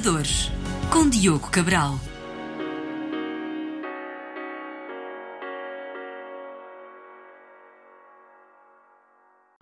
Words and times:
Inovadores, 0.00 0.50
com 0.90 1.10
Diogo 1.10 1.50
Cabral. 1.50 2.00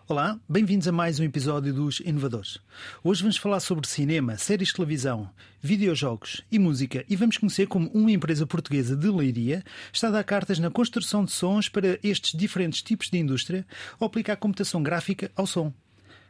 Olá, 0.06 0.38
bem-vindos 0.48 0.86
a 0.86 0.92
mais 0.92 1.18
um 1.18 1.24
episódio 1.24 1.74
dos 1.74 1.98
Inovadores. 1.98 2.58
Hoje 3.02 3.22
vamos 3.22 3.36
falar 3.36 3.58
sobre 3.58 3.88
cinema, 3.88 4.36
séries 4.36 4.68
de 4.68 4.74
televisão, 4.74 5.28
videojogos 5.60 6.44
e 6.52 6.56
música 6.56 7.04
e 7.08 7.16
vamos 7.16 7.36
conhecer 7.36 7.66
como 7.66 7.88
uma 7.88 8.12
empresa 8.12 8.46
portuguesa 8.46 8.94
de 8.94 9.10
leiria 9.10 9.64
está 9.92 10.06
a 10.06 10.12
dar 10.12 10.24
cartas 10.24 10.60
na 10.60 10.70
construção 10.70 11.24
de 11.24 11.32
sons 11.32 11.68
para 11.68 11.98
estes 12.00 12.38
diferentes 12.38 12.80
tipos 12.80 13.10
de 13.10 13.18
indústria 13.18 13.66
ou 13.98 14.06
aplicar 14.06 14.36
computação 14.36 14.84
gráfica 14.84 15.32
ao 15.34 15.48
som. 15.48 15.72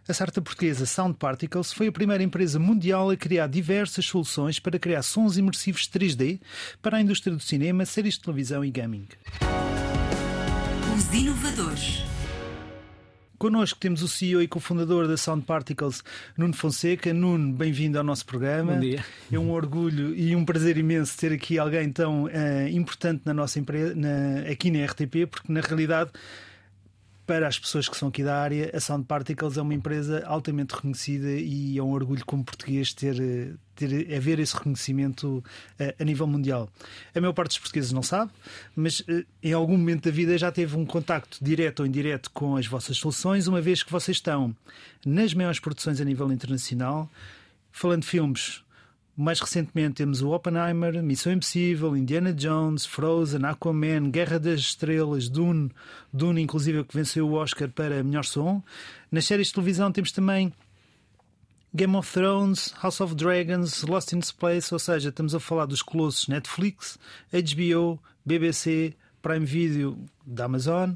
A 0.09 0.15
startup 0.15 0.43
portuguesa 0.43 0.87
Sound 0.87 1.19
Particles 1.19 1.71
foi 1.71 1.89
a 1.89 1.93
primeira 1.93 2.23
empresa 2.23 2.59
mundial 2.59 3.11
a 3.11 3.17
criar 3.17 3.47
diversas 3.47 4.07
soluções 4.07 4.59
para 4.59 4.79
criar 4.79 5.03
sons 5.03 5.37
imersivos 5.37 5.87
3D 5.87 6.41
para 6.81 6.97
a 6.97 7.01
indústria 7.03 7.37
do 7.37 7.43
cinema, 7.43 7.85
séries 7.85 8.15
de 8.15 8.21
televisão 8.23 8.65
e 8.65 8.71
gaming. 8.71 9.07
Os 10.97 11.13
Inovadores. 11.13 12.05
Connosco 13.37 13.79
temos 13.79 14.03
o 14.03 14.09
CEO 14.09 14.41
e 14.41 14.49
cofundador 14.49 15.07
da 15.07 15.19
Sound 15.19 15.45
Particles, 15.45 16.03
Nuno 16.39 16.55
Fonseca. 16.55 17.13
Nuno, 17.13 17.53
bem-vindo 17.53 17.99
ao 17.99 18.03
nosso 18.03 18.25
programa. 18.25 18.73
Bom 18.73 18.81
dia. 18.81 19.05
É 19.31 19.39
um 19.39 19.51
orgulho 19.51 20.15
e 20.15 20.35
um 20.35 20.43
prazer 20.43 20.79
imenso 20.79 21.19
ter 21.19 21.35
aqui 21.35 21.59
alguém 21.59 21.93
tão 21.93 22.25
uh, 22.25 22.69
importante 22.71 23.21
na 23.27 23.35
nossa 23.35 23.59
empresa, 23.59 23.95
na, 23.95 24.51
aqui 24.51 24.71
na 24.71 24.87
RTP, 24.87 25.27
porque 25.31 25.53
na 25.53 25.61
realidade 25.61 26.13
para 27.29 27.47
as 27.47 27.59
pessoas 27.59 27.87
que 27.87 27.95
são 27.95 28.09
aqui 28.09 28.25
da 28.25 28.41
área, 28.41 28.71
a 28.75 28.81
Sound 28.81 29.05
Particles 29.05 29.59
é 29.59 29.61
uma 29.61 29.75
empresa 29.75 30.25
altamente 30.27 30.75
reconhecida 30.75 31.31
e 31.31 31.77
é 31.77 31.83
um 31.83 31.93
orgulho 31.93 32.25
como 32.25 32.43
português 32.43 32.95
ter, 32.95 33.17
ter 33.77 34.17
haver 34.17 34.39
esse 34.39 34.57
reconhecimento 34.57 35.45
uh, 35.79 35.95
a 36.01 36.05
nível 36.05 36.27
mundial. 36.27 36.71
A 37.15 37.21
maior 37.21 37.35
parte 37.35 37.51
dos 37.51 37.59
portugueses 37.59 37.93
não 37.93 38.03
sabe, 38.03 38.33
mas 38.75 39.01
uh, 39.01 39.27
em 39.43 39.53
algum 39.53 39.77
momento 39.77 40.05
da 40.05 40.11
vida 40.11 40.39
já 40.39 40.51
teve 40.51 40.75
um 40.75 40.87
contacto 40.87 41.37
direto 41.43 41.81
ou 41.81 41.87
indireto 41.87 42.31
com 42.31 42.57
as 42.57 42.67
vossas 42.67 42.97
soluções, 42.97 43.47
uma 43.47 43.61
vez 43.61 43.83
que 43.83 43.93
vocês 43.93 44.17
estão 44.17 44.57
nas 45.05 45.35
maiores 45.35 45.61
produções 45.61 46.01
a 46.01 46.05
nível 46.07 46.33
internacional, 46.33 47.11
falando 47.71 48.01
de 48.01 48.09
filmes 48.09 48.63
mais 49.19 49.41
recentemente 49.41 49.97
temos 49.97 50.23
o 50.23 50.31
Oppenheimer, 50.31 51.03
Missão 51.03 51.33
Impossível, 51.33 51.97
Indiana 51.97 52.33
Jones, 52.33 52.87
Frozen, 52.87 53.45
Aquaman, 53.45 54.11
Guerra 54.11 54.39
das 54.39 54.61
Estrelas, 54.61 55.29
Dune, 55.29 55.73
Dune 56.13 56.41
inclusive 56.41 56.85
que 56.85 56.97
venceu 56.97 57.29
o 57.29 57.33
Oscar 57.33 57.69
para 57.69 58.05
melhor 58.05 58.25
som. 58.25 58.63
Nas 59.11 59.25
séries 59.25 59.49
de 59.49 59.55
televisão 59.55 59.91
temos 59.91 60.13
também 60.13 60.53
Game 61.75 61.97
of 61.97 62.13
Thrones, 62.13 62.73
House 62.81 63.01
of 63.01 63.17
Dragons, 63.17 63.83
Lost 63.83 64.13
in 64.13 64.23
Space, 64.23 64.73
ou 64.73 64.79
seja, 64.79 65.09
estamos 65.09 65.35
a 65.35 65.41
falar 65.41 65.67
dos 65.67 65.83
colossos 65.83 66.29
Netflix, 66.29 66.97
HBO, 67.33 67.99
BBC, 68.25 68.95
Prime 69.21 69.45
Video 69.45 69.99
da 70.25 70.45
Amazon 70.45 70.93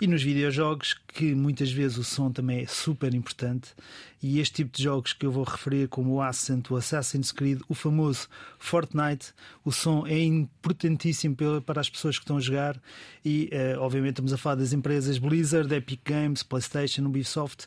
e 0.00 0.06
nos 0.06 0.22
videojogos, 0.22 0.94
que 1.08 1.34
muitas 1.34 1.70
vezes 1.70 1.96
o 1.98 2.04
som 2.04 2.30
também 2.30 2.62
é 2.62 2.66
super 2.66 3.14
importante. 3.14 3.74
E 4.22 4.40
este 4.40 4.56
tipo 4.56 4.76
de 4.76 4.82
jogos 4.82 5.12
que 5.12 5.26
eu 5.26 5.32
vou 5.32 5.44
referir, 5.44 5.88
como 5.88 6.14
o 6.14 6.22
Ascent, 6.22 6.70
o 6.70 6.76
Assassin's 6.76 7.32
Creed, 7.32 7.60
o 7.68 7.74
famoso 7.74 8.28
Fortnite, 8.58 9.32
o 9.64 9.72
som 9.72 10.06
é 10.06 10.18
importantíssimo 10.22 11.36
para 11.64 11.80
as 11.80 11.90
pessoas 11.90 12.16
que 12.16 12.24
estão 12.24 12.36
a 12.36 12.40
jogar. 12.40 12.80
E, 13.24 13.50
uh, 13.52 13.80
obviamente, 13.80 14.12
estamos 14.12 14.32
a 14.32 14.38
falar 14.38 14.56
das 14.56 14.72
empresas 14.72 15.18
Blizzard, 15.18 15.72
Epic 15.74 16.00
Games, 16.04 16.42
PlayStation, 16.42 17.04
Ubisoft. 17.06 17.66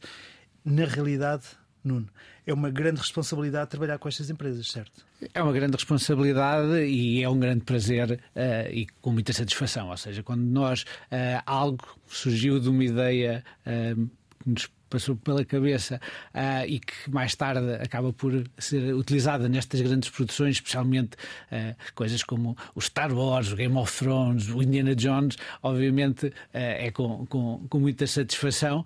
Na 0.63 0.85
realidade, 0.85 1.43
Nuno, 1.87 2.07
é 2.45 2.53
uma 2.53 2.69
grande 2.69 2.99
responsabilidade 2.99 3.69
trabalhar 3.69 3.97
com 3.97 4.07
estas 4.07 4.29
empresas, 4.29 4.67
certo? 4.67 5.05
É 5.33 5.41
uma 5.41 5.51
grande 5.51 5.75
responsabilidade 5.75 6.85
e 6.85 7.23
é 7.23 7.29
um 7.29 7.39
grande 7.39 7.63
prazer 7.63 8.11
uh, 8.11 8.71
e 8.71 8.87
com 9.01 9.11
muita 9.11 9.33
satisfação. 9.33 9.89
Ou 9.89 9.97
seja, 9.97 10.21
quando 10.21 10.43
nós 10.43 10.83
uh, 10.83 11.41
algo 11.45 11.97
surgiu 12.07 12.59
de 12.59 12.69
uma 12.69 12.83
ideia 12.83 13.43
uh, 13.65 14.09
que 14.43 14.49
nos 14.49 14.67
passou 14.89 15.15
pela 15.15 15.43
cabeça 15.45 15.99
uh, 16.33 16.65
e 16.67 16.79
que 16.79 17.09
mais 17.09 17.35
tarde 17.35 17.73
acaba 17.75 18.11
por 18.13 18.43
ser 18.57 18.93
utilizada 18.93 19.47
nestas 19.47 19.81
grandes 19.81 20.09
produções, 20.09 20.55
especialmente 20.55 21.15
uh, 21.51 21.75
coisas 21.93 22.23
como 22.23 22.57
o 22.75 22.81
Star 22.81 23.13
Wars, 23.13 23.51
o 23.51 23.55
Game 23.55 23.75
of 23.77 23.97
Thrones, 23.97 24.49
o 24.49 24.61
Indiana 24.61 24.95
Jones, 24.95 25.37
obviamente 25.61 26.27
uh, 26.27 26.33
é 26.53 26.91
com, 26.91 27.25
com, 27.27 27.65
com, 27.69 27.79
muita 27.79 28.07
satisfação. 28.07 28.83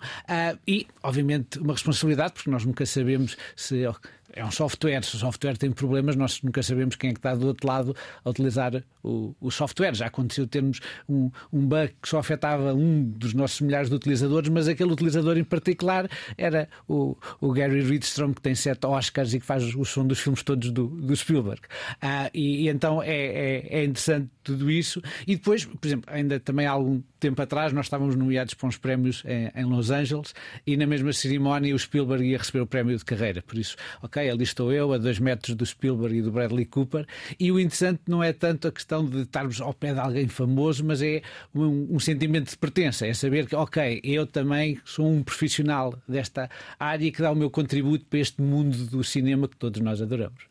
E, 0.66 0.86
obviamente, 1.02 1.58
uma 1.58 1.72
responsabilidade, 1.72 2.34
porque 2.34 2.50
nós 2.50 2.64
nunca 2.64 2.84
sabemos 2.86 3.36
se 3.56 3.86
é 4.32 4.44
um 4.44 4.50
software. 4.50 5.02
Se 5.04 5.16
o 5.16 5.18
software 5.18 5.56
tem 5.56 5.70
problemas, 5.70 6.16
nós 6.16 6.40
nunca 6.42 6.62
sabemos 6.62 6.96
quem 6.96 7.10
é 7.10 7.12
que 7.12 7.18
está 7.18 7.34
do 7.34 7.46
outro 7.46 7.66
lado 7.66 7.96
a 8.24 8.30
utilizar 8.30 8.82
o, 9.02 9.34
o 9.40 9.50
software. 9.50 9.94
Já 9.94 10.06
aconteceu 10.06 10.46
termos 10.46 10.80
um, 11.08 11.30
um 11.52 11.66
bug 11.66 11.94
que 12.00 12.08
só 12.08 12.18
afetava 12.18 12.72
um 12.74 13.04
dos 13.04 13.34
nossos 13.34 13.60
milhares 13.60 13.88
de 13.88 13.94
utilizadores, 13.94 14.48
mas 14.48 14.68
aquele 14.68 14.92
utilizador 14.92 15.36
em 15.36 15.44
particular 15.44 16.08
era 16.36 16.68
o, 16.88 17.16
o 17.40 17.52
Gary 17.52 17.82
Ridstrom, 17.82 18.32
que 18.32 18.40
tem 18.40 18.54
sete 18.54 18.86
Oscars 18.86 19.34
e 19.34 19.40
que 19.40 19.46
faz 19.46 19.74
o 19.74 19.84
som 19.84 20.06
dos 20.06 20.20
filmes 20.20 20.42
todos 20.42 20.70
do, 20.70 20.86
do 20.88 21.14
Spielberg. 21.14 21.60
Ah, 22.00 22.30
e, 22.32 22.64
e, 22.64 22.68
então 22.68 23.02
é, 23.02 23.08
é, 23.08 23.80
é, 23.80 23.84
interessante 23.84 24.28
tudo 24.42 24.70
isso. 24.70 25.02
E 25.26 25.36
depois, 25.36 25.64
por 25.64 25.86
exemplo, 25.86 26.12
ainda 26.12 26.40
também 26.40 26.66
há 26.66 26.72
algum 26.72 27.02
tempo 27.20 27.40
atrás, 27.40 27.72
nós 27.72 27.86
estávamos 27.86 28.16
nomeados 28.16 28.54
para 28.54 28.68
uns 28.68 28.76
prémios 28.76 29.22
em, 29.24 29.50
em 29.54 29.64
Los 29.64 29.90
Angeles 29.90 30.34
e 30.66 30.76
na 30.76 30.86
mesma 30.86 31.12
cerimónia 31.12 31.74
o 31.74 31.78
Spielberg 31.78 32.24
ia 32.24 32.38
receber 32.38 32.60
o 32.60 32.66
prémio 32.66 32.96
de 32.96 33.04
carreira. 33.04 33.42
Por 33.42 33.58
isso, 33.58 33.76
ok, 34.02 34.21
ali 34.30 34.42
estou 34.42 34.72
eu, 34.72 34.92
a 34.92 34.98
dois 34.98 35.18
metros 35.18 35.54
do 35.54 35.64
Spielberg 35.64 36.18
e 36.18 36.22
do 36.22 36.30
Bradley 36.30 36.64
Cooper. 36.64 37.06
E 37.38 37.50
o 37.50 37.58
interessante 37.58 38.00
não 38.06 38.22
é 38.22 38.32
tanto 38.32 38.68
a 38.68 38.72
questão 38.72 39.04
de 39.04 39.22
estarmos 39.22 39.60
ao 39.60 39.72
pé 39.72 39.92
de 39.92 40.00
alguém 40.00 40.28
famoso, 40.28 40.84
mas 40.84 41.02
é 41.02 41.22
um, 41.54 41.96
um 41.96 42.00
sentimento 42.00 42.50
de 42.50 42.58
pertença. 42.58 43.06
É 43.06 43.14
saber 43.14 43.46
que, 43.46 43.56
ok, 43.56 44.00
eu 44.04 44.26
também 44.26 44.80
sou 44.84 45.08
um 45.08 45.22
profissional 45.22 45.94
desta 46.08 46.48
área 46.78 47.10
que 47.10 47.22
dá 47.22 47.30
o 47.30 47.36
meu 47.36 47.50
contributo 47.50 48.04
para 48.06 48.18
este 48.18 48.40
mundo 48.40 48.86
do 48.86 49.02
cinema 49.02 49.48
que 49.48 49.56
todos 49.56 49.80
nós 49.80 50.00
adoramos. 50.00 50.44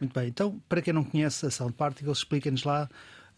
Muito 0.00 0.18
bem, 0.18 0.28
então, 0.28 0.58
para 0.66 0.80
quem 0.80 0.94
não 0.94 1.04
conhece 1.04 1.44
a 1.44 1.50
Sound 1.50 1.74
Particles, 1.74 2.18
explica-nos 2.18 2.64
lá 2.64 2.88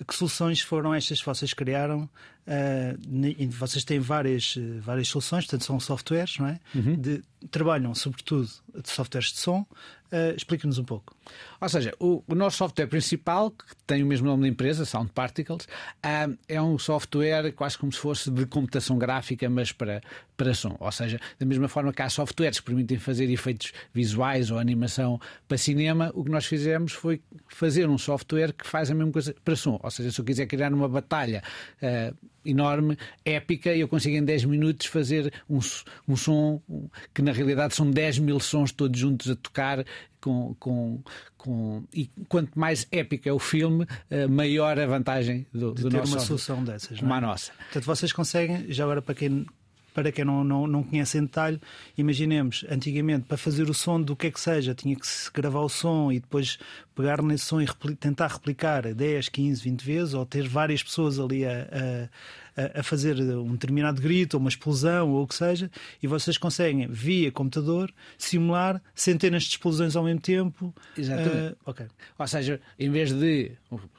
que 0.06 0.14
soluções 0.14 0.60
foram 0.60 0.94
estas 0.94 1.20
que 1.20 1.26
vocês 1.26 1.52
criaram? 1.52 2.08
Uh, 2.46 3.48
vocês 3.50 3.84
têm 3.84 4.00
várias, 4.00 4.56
várias 4.80 5.08
soluções, 5.08 5.44
portanto, 5.44 5.64
são 5.64 5.78
softwares, 5.78 6.38
não 6.38 6.48
é? 6.48 6.60
Uhum. 6.74 6.96
De, 6.96 7.22
trabalham 7.50 7.94
sobretudo 7.94 8.48
de 8.74 8.90
softwares 8.90 9.32
de 9.32 9.38
som. 9.38 9.66
Uh, 10.12 10.36
Explica-nos 10.36 10.76
um 10.76 10.84
pouco. 10.84 11.16
Ou 11.58 11.68
seja, 11.70 11.94
o, 11.98 12.22
o, 12.28 12.34
nosso 12.34 12.58
software 12.58 12.86
principal, 12.86 13.50
que 13.50 13.64
tem 13.86 14.02
o 14.02 14.06
mesmo 14.06 14.26
nome 14.26 14.42
da 14.42 14.48
empresa, 14.48 14.84
Sound 14.84 15.10
Particles, 15.10 15.64
uh, 15.64 16.36
é 16.46 16.60
um 16.60 16.78
software 16.78 17.50
quase 17.52 17.78
como 17.78 17.90
se 17.90 17.98
fosse 17.98 18.30
de 18.30 18.44
computação 18.44 18.98
gráfica, 18.98 19.48
mas 19.48 19.72
para, 19.72 20.02
para 20.36 20.52
som. 20.52 20.76
Ou 20.78 20.92
seja, 20.92 21.18
da 21.38 21.46
mesma 21.46 21.66
forma 21.66 21.94
que 21.94 22.02
há 22.02 22.10
softwares 22.10 22.60
que 22.60 22.66
permitem 22.66 22.98
fazer 22.98 23.30
efeitos 23.30 23.72
visuais 23.94 24.50
ou 24.50 24.58
animação 24.58 25.18
para 25.48 25.56
cinema, 25.56 26.10
o 26.14 26.22
que 26.22 26.30
nós 26.30 26.44
fizemos 26.44 26.92
foi 26.92 27.22
fazer 27.48 27.88
um 27.88 27.96
software 27.96 28.52
que 28.52 28.66
faz 28.66 28.90
a 28.90 28.94
mesma 28.94 29.12
coisa 29.12 29.34
para 29.42 29.56
som. 29.56 29.80
Ou 29.82 29.90
seja, 29.90 30.12
se 30.12 30.20
eu 30.20 30.24
quiser 30.26 30.44
criar 30.44 30.74
uma 30.74 30.90
batalha. 30.90 31.42
Uh, 31.82 32.14
enorme, 32.44 32.96
épica, 33.24 33.74
e 33.74 33.80
eu 33.80 33.88
consigo 33.88 34.16
em 34.16 34.24
10 34.24 34.44
minutos 34.44 34.86
fazer 34.86 35.32
um, 35.48 35.58
um 36.08 36.16
som 36.16 36.60
que 37.14 37.22
na 37.22 37.32
realidade 37.32 37.74
são 37.74 37.90
10 37.90 38.18
mil 38.18 38.40
sons 38.40 38.72
todos 38.72 38.98
juntos 38.98 39.30
a 39.30 39.36
tocar. 39.36 39.84
Com, 40.20 40.54
com, 40.60 41.02
com... 41.36 41.82
E 41.92 42.08
quanto 42.28 42.56
mais 42.56 42.86
épico 42.92 43.28
é 43.28 43.32
o 43.32 43.40
filme, 43.40 43.84
eh, 44.08 44.28
maior 44.28 44.78
a 44.78 44.86
vantagem 44.86 45.44
do, 45.52 45.74
de 45.74 45.82
do 45.82 45.90
ter 45.90 45.96
nosso 45.96 46.12
uma 46.12 46.20
solução 46.20 46.62
dessas. 46.62 47.00
Como 47.00 47.12
é? 47.12 47.16
a 47.16 47.20
nossa. 47.20 47.52
Portanto, 47.54 47.84
vocês 47.84 48.12
conseguem, 48.12 48.66
já 48.68 48.84
agora 48.84 49.02
para 49.02 49.16
quem 49.16 49.44
para 49.94 50.10
quem 50.10 50.24
não, 50.24 50.42
não, 50.42 50.66
não 50.66 50.82
conhece 50.82 51.18
em 51.18 51.22
detalhe, 51.22 51.60
imaginemos, 51.96 52.64
antigamente, 52.70 53.26
para 53.26 53.36
fazer 53.36 53.68
o 53.68 53.74
som 53.74 54.00
do 54.00 54.16
que 54.16 54.26
é 54.26 54.30
que 54.30 54.40
seja, 54.40 54.74
tinha 54.74 54.96
que 54.96 55.06
se 55.06 55.30
gravar 55.30 55.60
o 55.60 55.68
som 55.68 56.10
e 56.10 56.20
depois 56.20 56.58
pegar 56.94 57.22
nesse 57.22 57.44
som 57.44 57.60
e 57.60 57.66
tentar 57.96 58.28
replicar 58.28 58.94
10, 58.94 59.28
15, 59.28 59.62
20 59.62 59.82
vezes, 59.82 60.14
ou 60.14 60.24
ter 60.26 60.48
várias 60.48 60.82
pessoas 60.82 61.18
ali 61.18 61.44
a, 61.44 62.08
a, 62.56 62.80
a 62.80 62.82
fazer 62.82 63.20
um 63.20 63.52
determinado 63.52 64.00
grito, 64.00 64.34
ou 64.34 64.40
uma 64.40 64.48
explosão, 64.48 65.10
ou 65.10 65.22
o 65.22 65.26
que 65.26 65.34
seja, 65.34 65.70
e 66.02 66.06
vocês 66.06 66.38
conseguem, 66.38 66.86
via 66.88 67.30
computador, 67.30 67.92
simular 68.18 68.82
centenas 68.94 69.44
de 69.44 69.50
explosões 69.50 69.96
ao 69.96 70.04
mesmo 70.04 70.20
tempo. 70.20 70.74
Exatamente. 70.96 71.54
Uh, 71.54 71.56
okay. 71.66 71.86
Ou 72.18 72.26
seja, 72.26 72.60
em 72.78 72.90
vez 72.90 73.12
de, 73.12 73.52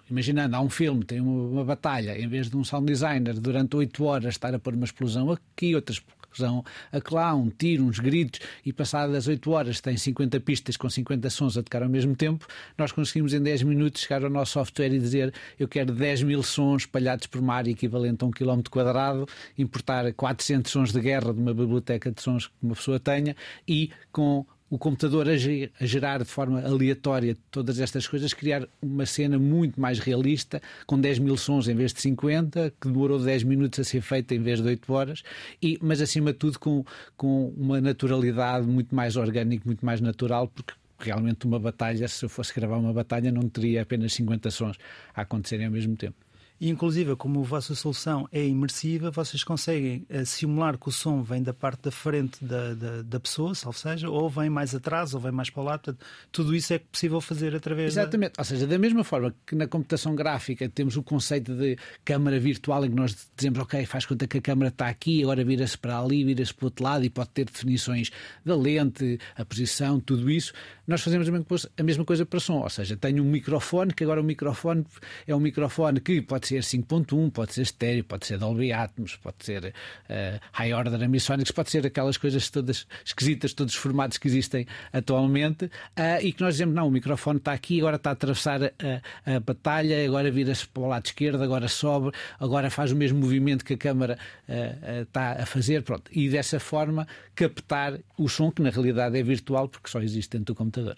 imaginando, 0.09 0.55
há 0.55 0.61
um 0.61 0.69
filme, 0.69 1.03
tem 1.03 1.19
uma, 1.19 1.43
uma 1.49 1.65
batalha, 1.65 2.19
em 2.19 2.27
vez 2.27 2.49
de 2.49 2.57
um 2.57 2.63
sound 2.63 2.85
designer 2.85 3.39
durante 3.39 3.75
8 3.75 4.03
horas 4.03 4.33
estar 4.33 4.53
a 4.53 4.59
pôr 4.59 4.73
uma 4.73 4.85
explosão 4.85 5.31
aqui, 5.31 5.75
outras 5.75 5.97
explosão 5.97 6.22
lá, 6.39 7.33
um 7.35 7.49
tiro, 7.49 7.83
uns 7.83 7.99
gritos, 7.99 8.39
e 8.65 8.73
passadas 8.73 9.27
8 9.27 9.51
horas 9.51 9.81
tem 9.81 9.97
50 9.97 10.39
pistas 10.39 10.77
com 10.77 10.89
50 10.89 11.29
sons 11.29 11.57
a 11.57 11.63
tocar 11.63 11.83
ao 11.83 11.89
mesmo 11.89 12.15
tempo, 12.15 12.45
nós 12.77 12.91
conseguimos 12.91 13.33
em 13.33 13.41
10 13.41 13.63
minutos 13.63 14.01
chegar 14.01 14.23
ao 14.23 14.29
nosso 14.29 14.53
software 14.53 14.93
e 14.93 14.99
dizer 14.99 15.33
eu 15.59 15.67
quero 15.67 15.93
10 15.93 16.23
mil 16.23 16.43
sons 16.43 16.83
espalhados 16.83 17.27
por 17.27 17.41
área 17.49 17.71
equivalente 17.71 18.23
a 18.23 18.27
um 18.27 18.31
quilómetro 18.31 18.71
quadrado, 18.71 19.27
importar 19.57 20.11
400 20.13 20.71
sons 20.71 20.91
de 20.91 20.99
guerra 20.99 21.33
de 21.33 21.39
uma 21.39 21.53
biblioteca 21.53 22.11
de 22.11 22.21
sons 22.21 22.47
que 22.47 22.53
uma 22.61 22.75
pessoa 22.75 22.99
tenha 22.99 23.35
e 23.67 23.91
com 24.11 24.45
o 24.73 24.77
computador 24.79 25.27
a, 25.29 25.35
gerar 25.85 26.17
de 26.17 26.25
forma 26.25 26.59
aleatória 26.59 27.37
todas 27.51 27.79
estas 27.79 28.07
coisas, 28.07 28.33
criar 28.33 28.67
uma 28.81 29.05
cena 29.05 29.37
muito 29.37 29.79
mais 29.79 29.99
realista, 29.99 30.59
com 30.87 30.99
10 30.99 31.19
mil 31.19 31.37
sons 31.37 31.67
em 31.67 31.75
vez 31.75 31.93
de 31.93 32.01
50, 32.01 32.73
que 32.81 32.87
demorou 32.87 33.19
10 33.19 33.43
minutos 33.43 33.79
a 33.79 33.83
ser 33.83 34.01
feita 34.01 34.33
em 34.33 34.39
vez 34.39 34.59
de 34.59 34.67
8 34.69 34.91
horas, 34.91 35.23
e, 35.61 35.77
mas 35.79 36.01
acima 36.01 36.33
de 36.33 36.39
tudo 36.39 36.57
com, 36.57 36.83
com 37.15 37.53
uma 37.55 37.79
naturalidade 37.79 38.65
muito 38.65 38.95
mais 38.95 39.15
orgânica, 39.15 39.61
muito 39.63 39.85
mais 39.85 40.01
natural, 40.01 40.47
porque 40.47 40.73
realmente 40.97 41.45
uma 41.45 41.59
batalha, 41.59 42.07
se 42.07 42.25
eu 42.25 42.29
fosse 42.29 42.51
gravar 42.51 42.77
uma 42.77 42.93
batalha, 42.93 43.31
não 43.31 43.47
teria 43.47 43.83
apenas 43.83 44.11
50 44.13 44.49
sons 44.49 44.79
a 45.13 45.21
acontecerem 45.21 45.67
ao 45.67 45.71
mesmo 45.71 45.95
tempo. 45.95 46.22
E, 46.59 46.69
inclusive, 46.69 47.15
como 47.15 47.41
a 47.41 47.43
vossa 47.43 47.75
solução 47.75 48.27
é 48.31 48.45
imersiva, 48.45 49.11
vocês 49.11 49.43
conseguem 49.43 50.05
uh, 50.09 50.25
simular 50.25 50.77
que 50.77 50.87
o 50.87 50.91
som 50.91 51.21
vem 51.21 51.43
da 51.43 51.53
parte 51.53 51.83
da 51.83 51.91
frente 51.91 52.43
da, 52.43 52.73
da, 52.73 53.01
da 53.01 53.19
pessoa, 53.19 53.53
salvo 53.53 53.77
seja, 53.77 54.09
ou 54.09 54.29
vem 54.29 54.49
mais 54.49 54.73
atrás, 54.73 55.13
ou 55.13 55.19
vem 55.19 55.31
mais 55.31 55.49
para 55.49 55.63
lado. 55.63 55.81
Portanto, 55.81 56.05
tudo 56.31 56.55
isso 56.55 56.73
é 56.73 56.79
possível 56.79 57.19
fazer 57.19 57.55
através 57.55 57.93
Exatamente. 57.93 58.33
Da... 58.33 58.41
Ou 58.41 58.45
seja, 58.45 58.65
da 58.65 58.77
mesma 58.77 59.03
forma 59.03 59.33
que 59.45 59.55
na 59.55 59.67
computação 59.67 60.15
gráfica 60.15 60.69
temos 60.69 60.95
o 60.95 61.03
conceito 61.03 61.53
de 61.53 61.77
câmara 62.05 62.39
virtual, 62.39 62.85
em 62.85 62.89
que 62.89 62.95
nós 62.95 63.29
dizemos, 63.35 63.59
ok, 63.59 63.85
faz 63.85 64.05
conta 64.05 64.27
que 64.27 64.37
a 64.37 64.41
câmara 64.41 64.69
está 64.69 64.87
aqui, 64.87 65.23
agora 65.23 65.43
vira-se 65.43 65.77
para 65.77 65.99
ali, 65.99 66.23
vira-se 66.23 66.53
para 66.53 66.65
o 66.65 66.67
outro 66.67 66.83
lado 66.83 67.03
e 67.03 67.09
pode 67.09 67.29
ter 67.29 67.45
definições 67.45 68.09
da 68.45 68.55
lente, 68.55 69.19
a 69.35 69.43
posição, 69.43 69.99
tudo 69.99 70.29
isso. 70.29 70.53
Nós 70.87 71.01
fazemos 71.01 71.27
a 71.27 71.83
mesma 71.83 72.05
coisa 72.05 72.25
para 72.25 72.39
som. 72.39 72.59
Ou 72.59 72.69
seja, 72.69 72.95
tenho 72.95 73.23
um 73.23 73.29
microfone, 73.29 73.93
que 73.93 74.03
agora 74.03 74.21
o 74.21 74.23
microfone 74.23 74.85
é 75.27 75.35
um 75.35 75.39
microfone 75.39 75.99
que 75.99 76.21
pode 76.21 76.42
ser 76.47 76.53
ser 76.61 76.77
5.1, 76.77 77.31
pode 77.31 77.53
ser 77.53 77.61
estéreo, 77.61 78.03
pode 78.03 78.25
ser 78.25 78.37
Dolby 78.37 78.71
Atmos, 78.71 79.15
pode 79.15 79.37
ser 79.39 79.65
uh, 79.65 80.39
High 80.51 80.73
Order 80.73 81.03
Amisonics, 81.03 81.51
pode 81.51 81.71
ser 81.71 81.85
aquelas 81.85 82.17
coisas 82.17 82.49
todas 82.49 82.87
esquisitas, 83.03 83.53
todos 83.53 83.73
os 83.73 83.79
formatos 83.79 84.17
que 84.17 84.27
existem 84.27 84.67
atualmente, 84.91 85.65
uh, 85.65 86.21
e 86.21 86.31
que 86.31 86.41
nós 86.41 86.55
dizemos, 86.55 86.75
não, 86.75 86.87
o 86.87 86.91
microfone 86.91 87.37
está 87.37 87.53
aqui, 87.53 87.79
agora 87.79 87.95
está 87.95 88.11
a 88.11 88.13
atravessar 88.13 88.63
a, 88.63 89.35
a 89.35 89.39
batalha, 89.39 90.05
agora 90.05 90.29
vira-se 90.29 90.67
para 90.67 90.83
o 90.83 90.87
lado 90.87 91.05
esquerdo, 91.05 91.41
agora 91.41 91.67
sobe, 91.67 92.11
agora 92.39 92.69
faz 92.69 92.91
o 92.91 92.95
mesmo 92.95 93.19
movimento 93.19 93.65
que 93.65 93.73
a 93.73 93.77
câmara 93.77 94.17
uh, 94.47 95.01
está 95.01 95.33
a 95.33 95.45
fazer, 95.45 95.83
pronto. 95.83 96.11
E 96.11 96.29
dessa 96.29 96.59
forma 96.59 97.07
captar 97.35 97.99
o 98.17 98.29
som 98.29 98.51
que 98.51 98.61
na 98.61 98.69
realidade 98.69 99.17
é 99.17 99.23
virtual 99.23 99.67
porque 99.67 99.89
só 99.89 99.99
existe 99.99 100.37
dentro 100.37 100.53
do 100.53 100.57
computador. 100.57 100.97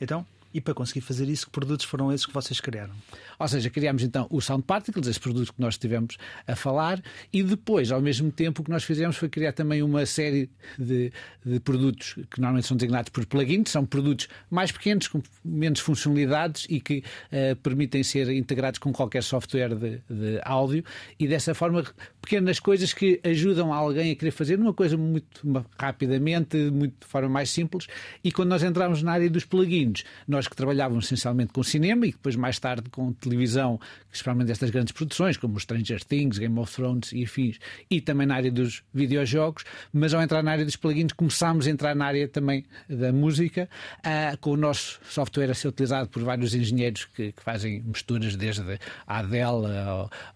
Então, 0.00 0.26
e 0.52 0.60
para 0.60 0.74
conseguir 0.74 1.00
fazer 1.00 1.28
isso, 1.28 1.46
que 1.46 1.52
produtos 1.52 1.86
foram 1.86 2.12
esses 2.12 2.26
que 2.26 2.32
vocês 2.32 2.60
criaram? 2.60 2.94
Ou 3.38 3.48
seja, 3.48 3.70
criámos 3.70 4.02
então 4.02 4.26
o 4.30 4.40
Sound 4.40 4.64
Particles, 4.64 5.06
esse 5.06 5.20
produto 5.20 5.52
que 5.52 5.60
nós 5.60 5.74
estivemos 5.74 6.16
a 6.46 6.56
falar, 6.56 7.02
e 7.32 7.42
depois, 7.42 7.90
ao 7.92 8.00
mesmo 8.00 8.30
tempo, 8.30 8.62
o 8.62 8.64
que 8.64 8.70
nós 8.70 8.84
fizemos 8.84 9.16
foi 9.16 9.28
criar 9.28 9.52
também 9.52 9.82
uma 9.82 10.04
série 10.06 10.50
de, 10.78 11.12
de 11.44 11.60
produtos 11.60 12.14
que 12.30 12.40
normalmente 12.40 12.66
são 12.66 12.76
designados 12.76 13.10
por 13.10 13.24
plugins, 13.26 13.70
são 13.70 13.86
produtos 13.86 14.28
mais 14.50 14.72
pequenos, 14.72 15.08
com 15.08 15.22
menos 15.44 15.80
funcionalidades 15.80 16.66
e 16.68 16.80
que 16.80 16.98
uh, 17.32 17.56
permitem 17.56 18.02
ser 18.02 18.30
integrados 18.30 18.78
com 18.78 18.92
qualquer 18.92 19.22
software 19.22 19.74
de, 19.74 20.00
de 20.08 20.40
áudio, 20.44 20.84
e 21.18 21.26
dessa 21.26 21.54
forma, 21.54 21.84
pequenas 22.20 22.60
coisas 22.60 22.92
que 22.92 23.20
ajudam 23.24 23.72
alguém 23.72 24.12
a 24.12 24.16
querer 24.16 24.30
fazer 24.30 24.58
uma 24.58 24.74
coisa 24.74 24.96
muito 24.96 25.64
rapidamente, 25.78 26.56
muito, 26.70 26.94
de 27.00 27.06
forma 27.06 27.28
mais 27.28 27.50
simples, 27.50 27.86
e 28.22 28.30
quando 28.32 28.48
nós 28.48 28.62
entramos 28.62 29.02
na 29.02 29.12
área 29.12 29.30
dos 29.30 29.44
plugins, 29.44 30.04
nós 30.26 30.39
que 30.48 30.56
trabalhávamos 30.56 31.06
essencialmente 31.06 31.52
com 31.52 31.62
cinema 31.62 32.06
e 32.06 32.12
depois 32.12 32.36
mais 32.36 32.58
tarde 32.58 32.88
com 32.90 33.12
televisão, 33.12 33.80
especialmente 34.12 34.50
estas 34.50 34.70
grandes 34.70 34.92
produções, 34.92 35.36
como 35.36 35.58
Stranger 35.58 36.02
Things, 36.04 36.38
Game 36.38 36.58
of 36.58 36.74
Thrones 36.74 37.12
e 37.12 37.24
afins, 37.24 37.58
e 37.90 38.00
também 38.00 38.26
na 38.26 38.36
área 38.36 38.50
dos 38.50 38.82
videojogos, 38.92 39.64
mas 39.92 40.14
ao 40.14 40.22
entrar 40.22 40.42
na 40.42 40.52
área 40.52 40.64
dos 40.64 40.76
plugins 40.76 41.12
começámos 41.12 41.66
a 41.66 41.70
entrar 41.70 41.94
na 41.94 42.06
área 42.06 42.28
também 42.28 42.64
da 42.88 43.12
música, 43.12 43.68
uh, 43.98 44.36
com 44.38 44.50
o 44.50 44.56
nosso 44.56 45.00
software 45.08 45.50
a 45.50 45.54
ser 45.54 45.68
utilizado 45.68 46.08
por 46.08 46.22
vários 46.22 46.54
engenheiros 46.54 47.04
que, 47.04 47.32
que 47.32 47.42
fazem 47.42 47.82
misturas 47.82 48.36
desde 48.36 48.78
a 49.06 49.18
Adele, 49.18 49.66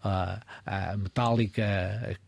a, 0.03 0.41
a, 0.67 0.93
a 0.93 0.97
Metallica, 0.97 2.19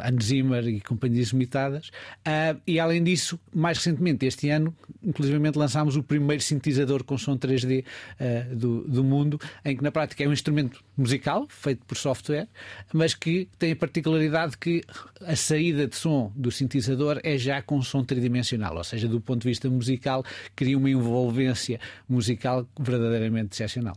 Hans 0.00 0.24
Zimmer 0.24 0.66
e 0.66 0.80
companhias 0.80 1.28
limitadas. 1.28 1.88
Uh, 2.26 2.60
e 2.66 2.78
além 2.78 3.02
disso, 3.02 3.38
mais 3.54 3.78
recentemente, 3.78 4.26
este 4.26 4.48
ano, 4.50 4.74
inclusivamente 5.02 5.58
lançámos 5.58 5.96
o 5.96 6.02
primeiro 6.02 6.42
sintetizador 6.42 7.04
com 7.04 7.18
som 7.18 7.36
3D 7.36 7.82
uh, 7.82 7.86
ah, 8.20 8.54
do, 8.54 8.82
do 8.82 9.04
mundo, 9.04 9.40
em 9.64 9.76
que 9.76 9.82
na 9.82 9.90
prática 9.90 10.22
é 10.24 10.28
um 10.28 10.32
instrumento 10.32 10.82
musical 10.96 11.46
feito 11.48 11.84
por 11.86 11.96
software, 11.96 12.48
mas 12.92 13.14
que 13.14 13.48
tem 13.58 13.72
a 13.72 13.76
particularidade 13.76 14.56
que 14.58 14.82
a 15.20 15.36
saída 15.36 15.86
de 15.86 15.96
som 15.96 16.32
do 16.34 16.50
sintetizador 16.50 17.20
é 17.22 17.36
já 17.36 17.62
com 17.62 17.82
som 17.82 18.04
tridimensional, 18.04 18.76
ou 18.76 18.84
seja, 18.84 19.08
do 19.08 19.20
ponto 19.20 19.42
de 19.42 19.48
vista 19.48 19.68
musical, 19.68 20.24
cria 20.54 20.76
uma 20.76 20.90
envolvência 20.90 21.80
musical 22.08 22.66
verdadeiramente 22.78 23.54
excepcional. 23.54 23.96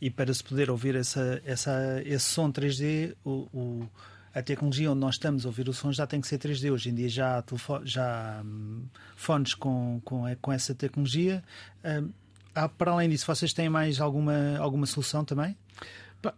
E 0.00 0.08
para 0.08 0.32
se 0.32 0.42
poder 0.42 0.70
ouvir 0.70 0.96
essa, 0.96 1.42
essa, 1.44 2.02
esse 2.06 2.24
som 2.24 2.50
3D, 2.50 3.14
o, 3.22 3.48
o 3.52 3.88
a 4.34 4.42
tecnologia 4.42 4.90
onde 4.90 5.00
nós 5.00 5.16
estamos 5.16 5.44
a 5.44 5.48
ouvir 5.48 5.68
o 5.68 5.72
som 5.72 5.92
já 5.92 6.06
tem 6.06 6.20
que 6.20 6.28
ser 6.28 6.38
3D. 6.38 6.72
Hoje 6.72 6.90
em 6.90 6.94
dia 6.94 7.08
já 7.08 7.38
há, 7.38 7.44
já 7.84 8.42
hum, 8.44 8.84
fones 9.16 9.54
com, 9.54 10.00
com, 10.04 10.24
com 10.40 10.52
essa 10.52 10.74
tecnologia. 10.74 11.42
Hum, 11.84 12.10
para 12.76 12.92
além 12.92 13.08
disso, 13.08 13.26
vocês 13.26 13.52
têm 13.52 13.68
mais 13.68 14.00
alguma, 14.00 14.58
alguma 14.58 14.86
solução 14.86 15.24
também? 15.24 15.56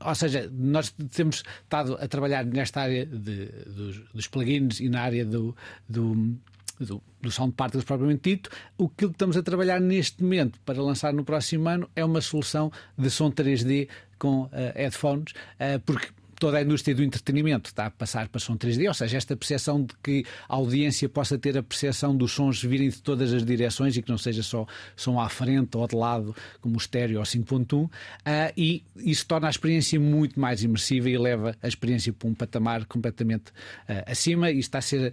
Ou 0.05 0.15
seja, 0.15 0.49
nós 0.53 0.95
temos 1.11 1.43
estado 1.63 1.99
a 2.01 2.07
trabalhar 2.07 2.45
nesta 2.45 2.83
área 2.83 3.05
de, 3.05 3.47
dos, 3.47 3.99
dos, 4.15 4.27
plugins 4.29 4.79
e 4.79 4.89
na 4.89 5.01
área 5.01 5.25
do, 5.25 5.57
do, 5.89 6.37
do, 6.79 7.03
do 7.21 7.31
sound 7.33 7.53
particles 7.55 7.85
propriamente 7.85 8.31
dito. 8.31 8.51
O 8.79 8.89
que 8.89 9.07
estamos 9.07 9.37
a 9.37 9.43
trabalhar 9.43 9.81
neste 9.81 10.23
momento 10.23 10.61
para 10.65 10.81
lançar 10.81 11.13
no 11.13 11.25
próximo 11.25 11.69
ano 11.69 11.91
é 11.97 12.05
uma 12.05 12.21
solução 12.21 12.71
de 12.97 13.11
som 13.11 13.31
3D 13.31 13.89
com 14.19 14.43
uh, 14.43 14.51
headphones, 14.77 15.33
uh, 15.33 15.81
porque 15.85 16.11
toda 16.43 16.59
a 16.59 16.63
indústria 16.63 16.93
do 16.93 17.05
entretenimento 17.05 17.71
está 17.71 17.87
a 17.87 17.91
passar 17.91 18.27
para 18.27 18.41
som 18.41 18.57
3D, 18.57 18.89
ou 18.89 18.95
seja, 18.95 19.17
esta 19.17 19.37
percepção 19.37 19.85
de 19.85 19.95
que 20.03 20.25
a 20.49 20.57
audiência 20.57 21.09
possa 21.09 21.39
ter 21.39 21.57
a 21.57 21.63
percepção 21.63 22.17
dos 22.17 22.33
sons 22.33 22.61
virem 22.61 22.89
de 22.89 23.01
todas 23.01 23.33
as 23.33 23.45
direções 23.45 23.97
e 23.97 24.03
que 24.03 24.11
não 24.11 24.19
seja 24.19 24.43
só 24.43 24.67
som 24.97 25.21
à 25.21 25.29
frente 25.29 25.77
ou 25.77 25.87
de 25.87 25.95
lado, 25.95 26.35
como 26.61 26.75
o 26.75 26.79
estéreo 26.79 27.21
ou 27.21 27.25
5.1, 27.25 27.85
uh, 27.85 27.91
ah, 28.25 28.53
e 28.57 28.83
isso 28.97 29.25
torna 29.25 29.47
a 29.47 29.51
experiência 29.51 30.01
muito 30.01 30.41
mais 30.41 30.65
imersiva 30.65 31.09
e 31.09 31.17
leva 31.17 31.55
a 31.63 31.69
experiência 31.69 32.13
para 32.13 32.29
um 32.29 32.35
patamar 32.35 32.87
completamente 32.87 33.51
uh, 33.89 34.03
acima. 34.11 34.51
E 34.51 34.59
está 34.59 34.79
a 34.79 34.83
ser 34.83 35.11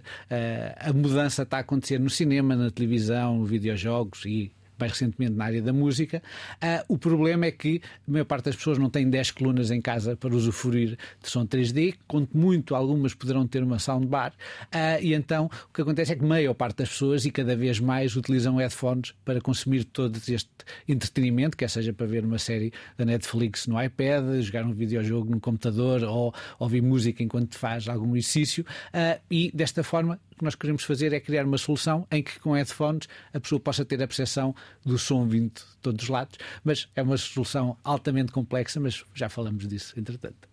a 0.80 0.92
mudança 0.92 1.44
está 1.44 1.58
a 1.58 1.60
acontecer 1.60 2.00
no 2.00 2.10
cinema, 2.10 2.56
na 2.56 2.72
televisão, 2.72 3.44
videojogos 3.44 4.24
e 4.24 4.50
mais 4.80 4.92
recentemente 4.92 5.34
na 5.34 5.44
área 5.44 5.62
da 5.62 5.72
música. 5.72 6.22
Uh, 6.56 6.94
o 6.94 6.98
problema 6.98 7.46
é 7.46 7.50
que 7.50 7.80
a 8.08 8.10
maior 8.10 8.24
parte 8.24 8.46
das 8.46 8.56
pessoas 8.56 8.78
não 8.78 8.88
tem 8.90 9.08
10 9.08 9.32
colunas 9.32 9.70
em 9.70 9.80
casa 9.80 10.16
para 10.16 10.34
usufruir 10.34 10.96
de 11.22 11.28
som 11.28 11.46
3D, 11.46 11.94
quanto 12.08 12.36
muito 12.36 12.74
algumas 12.74 13.14
poderão 13.14 13.46
ter 13.46 13.62
uma 13.62 13.78
soundbar, 13.78 14.32
uh, 14.32 15.02
e 15.02 15.14
então 15.14 15.46
o 15.68 15.72
que 15.72 15.82
acontece 15.82 16.12
é 16.12 16.16
que 16.16 16.24
a 16.24 16.28
maior 16.28 16.54
parte 16.54 16.78
das 16.78 16.88
pessoas 16.88 17.24
e 17.24 17.30
cada 17.30 17.54
vez 17.54 17.78
mais 17.78 18.16
utilizam 18.16 18.56
headphones 18.56 19.14
para 19.24 19.40
consumir 19.40 19.84
todo 19.84 20.16
este 20.16 20.50
entretenimento, 20.88 21.56
quer 21.56 21.68
seja 21.68 21.92
para 21.92 22.06
ver 22.06 22.24
uma 22.24 22.38
série 22.38 22.72
da 22.96 23.04
Netflix 23.04 23.66
no 23.66 23.80
iPad, 23.82 24.40
jogar 24.40 24.64
um 24.64 24.72
videojogo 24.72 25.30
no 25.30 25.40
computador 25.40 26.02
ou 26.04 26.34
ouvir 26.58 26.82
música 26.82 27.22
enquanto 27.22 27.56
faz 27.56 27.88
algum 27.88 28.16
exercício, 28.16 28.64
uh, 28.94 29.20
e 29.30 29.50
desta 29.54 29.82
forma 29.82 30.18
que 30.40 30.44
nós 30.44 30.54
queremos 30.54 30.84
fazer 30.84 31.12
é 31.12 31.20
criar 31.20 31.44
uma 31.44 31.58
solução 31.58 32.06
em 32.10 32.22
que 32.22 32.40
com 32.40 32.52
headphones 32.52 33.06
a 33.32 33.38
pessoa 33.38 33.60
possa 33.60 33.84
ter 33.84 34.02
a 34.02 34.06
percepção 34.06 34.54
do 34.84 34.98
som 34.98 35.26
vindo 35.28 35.52
de 35.52 35.76
todos 35.82 36.04
os 36.04 36.08
lados, 36.08 36.38
mas 36.64 36.88
é 36.96 37.02
uma 37.02 37.18
solução 37.18 37.76
altamente 37.84 38.32
complexa, 38.32 38.80
mas 38.80 39.04
já 39.14 39.28
falamos 39.28 39.68
disso 39.68 39.92
entretanto. 39.98 40.48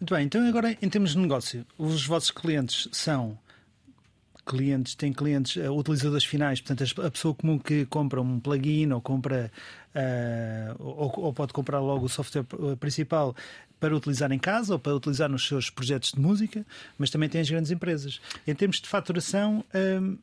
Muito 0.00 0.14
bem, 0.14 0.24
então 0.24 0.46
agora 0.48 0.76
em 0.80 0.88
termos 0.88 1.12
de 1.12 1.18
negócio, 1.18 1.66
os 1.76 2.06
vossos 2.06 2.30
clientes 2.30 2.88
são 2.92 3.38
clientes, 4.46 4.94
têm 4.94 5.12
clientes 5.12 5.56
uh, 5.56 5.76
utilizadores 5.76 6.24
finais, 6.24 6.60
portanto 6.60 7.02
a 7.02 7.10
pessoa 7.10 7.34
comum 7.34 7.58
que 7.58 7.84
compra 7.86 8.22
um 8.22 8.40
plugin 8.40 8.92
ou 8.92 9.00
compra 9.02 9.50
uh, 9.94 10.82
ou, 10.82 11.12
ou, 11.24 11.32
pode 11.34 11.52
comprar 11.52 11.80
logo 11.80 12.06
o 12.06 12.08
software 12.08 12.44
principal 12.78 13.34
para 13.78 13.94
utilizar 13.94 14.32
em 14.32 14.38
casa 14.38 14.72
ou 14.72 14.78
para 14.78 14.94
utilizar 14.94 15.28
nos 15.28 15.46
seus 15.46 15.70
projetos 15.70 16.12
de 16.12 16.20
música, 16.20 16.64
mas 16.98 17.10
também 17.10 17.28
tem 17.28 17.40
as 17.40 17.50
grandes 17.50 17.70
empresas. 17.70 18.20
Em 18.46 18.54
termos 18.54 18.80
de 18.80 18.88
faturação, 18.88 19.64
hum, 19.74 20.18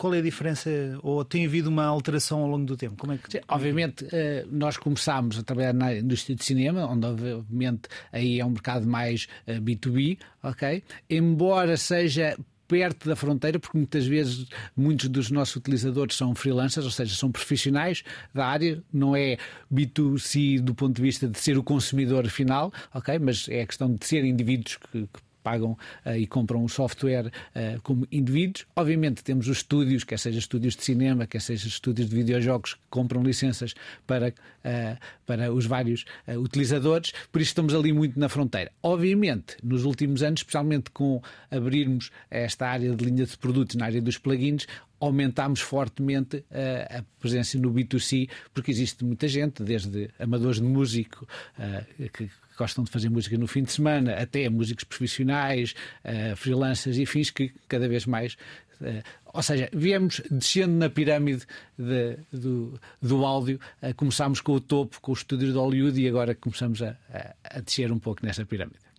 qual 0.00 0.14
é 0.14 0.18
a 0.18 0.22
diferença? 0.22 0.70
Ou 1.02 1.22
tem 1.26 1.44
havido 1.44 1.68
uma 1.68 1.84
alteração 1.84 2.40
ao 2.40 2.48
longo 2.48 2.64
do 2.64 2.74
tempo? 2.74 2.96
Como 2.96 3.12
é 3.12 3.18
que... 3.18 3.32
Sim, 3.32 3.40
obviamente, 3.46 4.06
eh, 4.10 4.46
nós 4.50 4.78
começámos 4.78 5.38
a 5.38 5.42
trabalhar 5.42 5.74
na 5.74 5.94
indústria 5.94 6.34
de 6.34 6.42
cinema, 6.42 6.86
onde 6.86 7.06
obviamente 7.06 7.82
aí 8.10 8.40
é 8.40 8.44
um 8.46 8.48
mercado 8.48 8.86
mais 8.86 9.28
B2B, 9.46 10.18
eh, 10.18 10.48
ok? 10.48 10.82
Embora 11.10 11.76
seja 11.76 12.34
perto 12.70 13.08
da 13.08 13.16
fronteira, 13.16 13.58
porque 13.58 13.76
muitas 13.76 14.06
vezes 14.06 14.46
muitos 14.76 15.08
dos 15.08 15.28
nossos 15.28 15.56
utilizadores 15.56 16.14
são 16.14 16.36
freelancers, 16.36 16.86
ou 16.86 16.92
seja, 16.92 17.16
são 17.16 17.32
profissionais 17.32 18.04
da 18.32 18.46
área, 18.46 18.80
não 18.92 19.16
é 19.16 19.36
B2C 19.72 20.60
do 20.60 20.72
ponto 20.72 20.94
de 20.94 21.02
vista 21.02 21.26
de 21.26 21.36
ser 21.36 21.58
o 21.58 21.64
consumidor 21.64 22.28
final, 22.28 22.72
ok? 22.94 23.18
Mas 23.18 23.48
é 23.48 23.62
a 23.62 23.66
questão 23.66 23.92
de 23.92 24.06
ser 24.06 24.24
indivíduos 24.24 24.76
que, 24.76 25.00
que 25.02 25.20
pagam 25.42 25.72
uh, 26.06 26.16
e 26.16 26.26
compram 26.26 26.64
o 26.64 26.68
software 26.68 27.26
uh, 27.26 27.80
como 27.82 28.06
indivíduos. 28.10 28.66
Obviamente 28.76 29.22
temos 29.22 29.48
os 29.48 29.58
estúdios, 29.58 30.04
quer 30.04 30.18
seja 30.18 30.38
estúdios 30.38 30.76
de 30.76 30.84
cinema, 30.84 31.26
quer 31.26 31.40
seja 31.40 31.66
estúdios 31.66 32.08
de 32.08 32.16
videojogos, 32.16 32.74
que 32.74 32.80
compram 32.88 33.22
licenças 33.22 33.74
para, 34.06 34.28
uh, 34.28 34.98
para 35.26 35.52
os 35.52 35.66
vários 35.66 36.04
utilizadores, 36.38 37.12
por 37.30 37.40
isso 37.40 37.50
estamos 37.50 37.74
ali 37.74 37.92
muito 37.92 38.18
na 38.18 38.28
fronteira. 38.28 38.70
Obviamente, 38.82 39.56
nos 39.62 39.84
últimos 39.84 40.22
anos, 40.22 40.40
especialmente 40.40 40.90
com 40.90 41.22
abrirmos 41.50 42.10
esta 42.30 42.68
área 42.68 42.94
de 42.94 43.04
linha 43.04 43.26
de 43.26 43.36
produtos 43.36 43.76
na 43.76 43.86
área 43.86 44.00
dos 44.00 44.18
plugins, 44.18 44.66
aumentámos 45.00 45.60
fortemente 45.60 46.44
a, 46.50 46.98
a 46.98 47.02
presença 47.18 47.58
no 47.58 47.72
B2C, 47.72 48.28
porque 48.52 48.70
existe 48.70 49.04
muita 49.04 49.26
gente, 49.26 49.62
desde 49.62 50.10
amadores 50.18 50.58
de 50.58 50.66
músico 50.66 51.26
uh, 51.58 52.08
que 52.10 52.30
gostam 52.56 52.84
de 52.84 52.90
fazer 52.90 53.08
música 53.08 53.38
no 53.38 53.46
fim 53.46 53.62
de 53.62 53.72
semana, 53.72 54.14
até 54.14 54.48
músicos 54.50 54.84
profissionais, 54.84 55.74
uh, 56.04 56.36
freelancers 56.36 56.98
e 56.98 57.06
fins 57.06 57.30
que 57.30 57.50
cada 57.66 57.88
vez 57.88 58.04
mais. 58.04 58.34
Uh, 58.80 59.02
ou 59.32 59.42
seja, 59.42 59.70
viemos 59.72 60.20
descendo 60.30 60.74
na 60.74 60.90
pirâmide 60.90 61.46
de, 61.78 62.18
do, 62.30 62.78
do 63.00 63.24
áudio, 63.24 63.58
uh, 63.82 63.94
começámos 63.94 64.40
com 64.42 64.52
o 64.52 64.60
topo, 64.60 65.00
com 65.00 65.12
os 65.12 65.20
estúdios 65.20 65.52
de 65.52 65.58
Hollywood 65.58 66.00
e 66.00 66.06
agora 66.06 66.34
começamos 66.34 66.82
a, 66.82 66.96
a, 67.12 67.34
a 67.56 67.60
descer 67.60 67.90
um 67.90 67.98
pouco 67.98 68.24
nessa 68.24 68.44
pirâmide. 68.44 68.89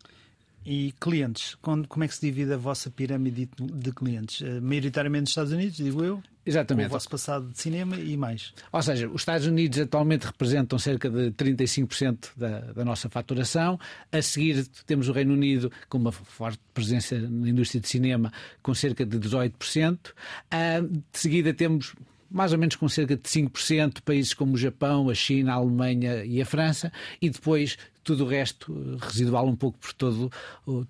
E 0.65 0.93
clientes, 0.99 1.55
como 1.55 2.03
é 2.03 2.07
que 2.07 2.13
se 2.13 2.21
divide 2.21 2.53
a 2.53 2.57
vossa 2.57 2.89
pirâmide 2.91 3.49
de 3.57 3.91
clientes? 3.91 4.41
Uh, 4.41 4.61
maioritariamente 4.61 5.21
nos 5.21 5.29
Estados 5.31 5.51
Unidos, 5.51 5.77
digo 5.77 6.03
eu? 6.03 6.21
Exatamente. 6.45 6.87
O 6.87 6.89
vosso 6.89 7.09
passado 7.09 7.49
de 7.49 7.59
cinema 7.59 7.95
e 7.97 8.17
mais. 8.17 8.53
Ou 8.71 8.81
seja, 8.81 9.07
os 9.07 9.21
Estados 9.21 9.45
Unidos 9.45 9.79
atualmente 9.79 10.25
representam 10.25 10.77
cerca 10.79 11.09
de 11.09 11.31
35% 11.31 12.31
da, 12.35 12.59
da 12.59 12.85
nossa 12.85 13.09
faturação. 13.09 13.79
A 14.11 14.21
seguir 14.21 14.65
temos 14.85 15.07
o 15.07 15.11
Reino 15.11 15.33
Unido 15.33 15.71
com 15.87 15.99
uma 15.99 16.11
forte 16.11 16.59
presença 16.73 17.19
na 17.19 17.49
indústria 17.49 17.79
de 17.79 17.87
cinema 17.87 18.31
com 18.63 18.73
cerca 18.73 19.05
de 19.05 19.19
18%. 19.19 20.09
Uh, 20.09 20.87
de 20.87 21.01
seguida 21.13 21.53
temos 21.53 21.95
mais 22.31 22.53
ou 22.53 22.57
menos 22.57 22.75
com 22.75 22.87
cerca 22.87 23.15
de 23.15 23.23
5%, 23.23 24.01
países 24.01 24.33
como 24.33 24.53
o 24.53 24.57
Japão, 24.57 25.09
a 25.09 25.13
China, 25.13 25.53
a 25.53 25.55
Alemanha 25.55 26.23
e 26.23 26.41
a 26.41 26.45
França, 26.45 26.91
e 27.21 27.29
depois 27.29 27.77
tudo 28.03 28.25
o 28.25 28.27
resto 28.27 28.71
eh, 28.71 29.05
residual 29.05 29.47
um 29.47 29.55
pouco 29.55 29.77
por 29.77 29.93
todo, 29.93 30.31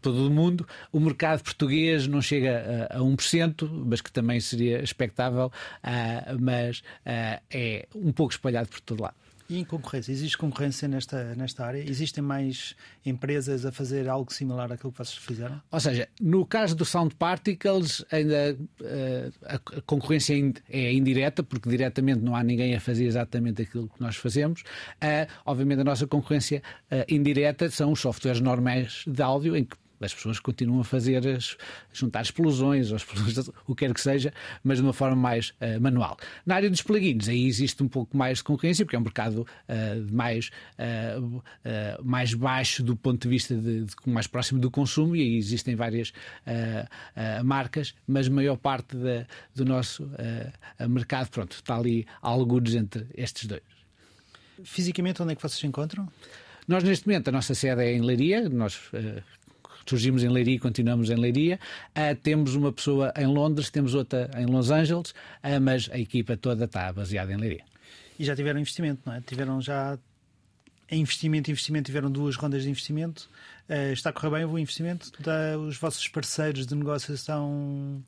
todo 0.02 0.28
o 0.28 0.30
mundo. 0.30 0.66
O 0.92 1.00
mercado 1.00 1.44
português 1.44 2.08
não 2.08 2.22
chega 2.22 2.88
a, 2.90 2.98
a 2.98 3.00
1%, 3.02 3.70
mas 3.86 4.02
que 4.02 4.12
também 4.12 4.40
seria 4.40 4.82
expectável, 4.82 5.48
uh, 5.48 6.40
mas 6.40 6.80
uh, 6.80 7.42
é 7.50 7.88
um 7.96 8.12
pouco 8.12 8.32
espalhado 8.32 8.70
por 8.70 8.80
todo 8.80 9.02
lado. 9.02 9.16
E 9.52 9.60
em 9.60 9.66
concorrência? 9.66 10.14
Existe 10.14 10.38
concorrência 10.38 10.88
nesta, 10.88 11.36
nesta 11.36 11.66
área? 11.66 11.80
Existem 11.80 12.24
mais 12.24 12.74
empresas 13.06 13.66
a 13.66 13.72
fazer 13.72 14.08
algo 14.08 14.32
similar 14.32 14.72
àquilo 14.72 14.94
que 14.94 14.98
vocês 14.98 15.18
fizeram? 15.18 15.62
Ou 15.70 15.80
seja, 15.82 16.08
no 16.22 16.46
caso 16.46 16.74
do 16.74 16.86
Sound 16.86 17.16
Particles, 17.16 18.06
ainda 18.10 18.58
uh, 18.80 19.34
a 19.44 19.82
concorrência 19.82 20.34
é 20.70 20.94
indireta, 20.94 21.44
porque 21.44 21.68
diretamente 21.68 22.22
não 22.22 22.34
há 22.34 22.42
ninguém 22.42 22.74
a 22.74 22.80
fazer 22.80 23.04
exatamente 23.04 23.62
aquilo 23.62 23.90
que 23.90 24.00
nós 24.00 24.16
fazemos. 24.16 24.62
Uh, 24.62 25.30
obviamente, 25.46 25.82
a 25.82 25.84
nossa 25.84 26.08
concorrência 26.08 26.64
uh, 26.90 27.04
indireta 27.14 27.70
são 27.70 27.92
os 27.92 28.00
softwares 28.00 28.40
normais 28.40 29.04
de 29.06 29.22
áudio, 29.22 29.58
em 29.58 29.66
que 29.66 29.76
as 30.06 30.14
pessoas 30.14 30.40
continuam 30.40 30.82
a 30.82 30.84
fazer, 30.84 31.28
as, 31.28 31.58
juntar 31.92 32.22
explosões, 32.22 32.92
ou 32.92 32.98
explosões, 32.98 33.50
o 33.68 33.76
que 33.76 33.86
quer 33.86 33.94
que 33.94 34.02
seja, 34.02 34.34
mas 34.64 34.78
de 34.78 34.84
uma 34.84 34.94
forma 34.94 35.16
mais 35.16 35.50
uh, 35.50 35.80
manual. 35.80 36.18
Na 36.46 36.56
área 36.56 36.70
dos 36.70 36.82
plugins, 36.82 37.28
aí 37.28 37.46
existe 37.46 37.82
um 37.84 37.88
pouco 37.88 38.16
mais 38.16 38.40
de 38.40 38.44
concorrência, 38.44 38.86
porque 38.86 38.96
é 38.96 39.00
um 39.00 39.04
mercado 39.04 39.42
uh, 39.42 40.14
mais, 40.14 40.50
uh, 40.78 41.42
mais 42.04 42.34
baixo 42.34 42.84
do 42.84 42.96
ponto 42.96 43.22
de 43.24 43.30
vista 43.30 43.56
de, 43.56 43.86
de, 43.86 43.96
mais 44.06 44.28
próximo 44.28 44.60
do 44.60 44.70
consumo, 44.72 45.16
e 45.16 45.22
aí 45.22 45.38
existem 45.38 45.76
várias 45.76 46.14
marcas, 47.44 47.94
mas 48.08 48.28
a 48.28 48.30
maior 48.30 48.58
parte 48.58 48.96
da, 48.96 49.26
do 49.56 49.66
nosso 49.66 50.10
mercado, 50.90 51.30
pronto, 51.30 51.54
está 51.54 51.78
ali 51.78 52.06
alguns 52.22 52.76
entre 52.76 53.08
estes 53.16 53.46
dois. 53.46 53.62
Fisicamente, 54.64 55.22
onde 55.22 55.34
é 55.34 55.36
que 55.36 55.42
vocês 55.42 55.60
se 55.60 55.68
encontram? 55.68 56.08
Nós, 56.68 56.84
neste 56.84 57.08
momento, 57.08 57.28
a 57.28 57.32
nossa 57.32 57.56
sede 57.56 57.82
é 57.82 57.94
em 57.94 58.02
Leiria, 58.02 58.48
nós 58.48 58.76
uh, 58.94 59.22
surgimos 59.86 60.24
em 60.24 60.30
Leiria 60.30 60.56
e 60.56 60.60
continuamos 60.60 61.10
em 61.10 61.16
Leiria. 61.16 61.60
Uh, 61.90 62.16
temos 62.16 62.56
uma 62.56 62.72
pessoa 62.72 63.14
em 63.18 63.28
Londres, 63.28 63.70
temos 63.70 63.94
outra 63.94 64.30
em 64.38 64.46
Los 64.46 64.70
Angeles, 64.72 65.12
uh, 65.12 65.62
mas 65.62 65.90
a 65.92 65.98
equipa 65.98 66.38
toda 66.38 66.66
está 66.66 66.92
baseada 66.92 67.32
em 67.32 67.38
Leiria. 67.38 67.64
E 68.20 68.26
já 68.26 68.36
tiveram 68.36 68.60
investimento, 68.60 69.02
não 69.06 69.14
é? 69.14 69.22
Tiveram 69.22 69.62
já 69.62 69.98
investimento 70.92 71.50
investimento, 71.50 71.86
tiveram 71.86 72.12
duas 72.12 72.36
rondas 72.36 72.64
de 72.64 72.70
investimento. 72.70 73.30
Uh, 73.70 73.94
está 73.94 74.10
a 74.10 74.14
correr 74.14 74.30
bem 74.38 74.46
o 74.46 74.60
investimento? 74.60 75.12
Da, 75.22 75.58
os 75.58 75.78
vossos 75.78 76.08
parceiros 76.08 76.66
de 76.66 76.76
negócio 76.76 77.14
estão 77.14 78.04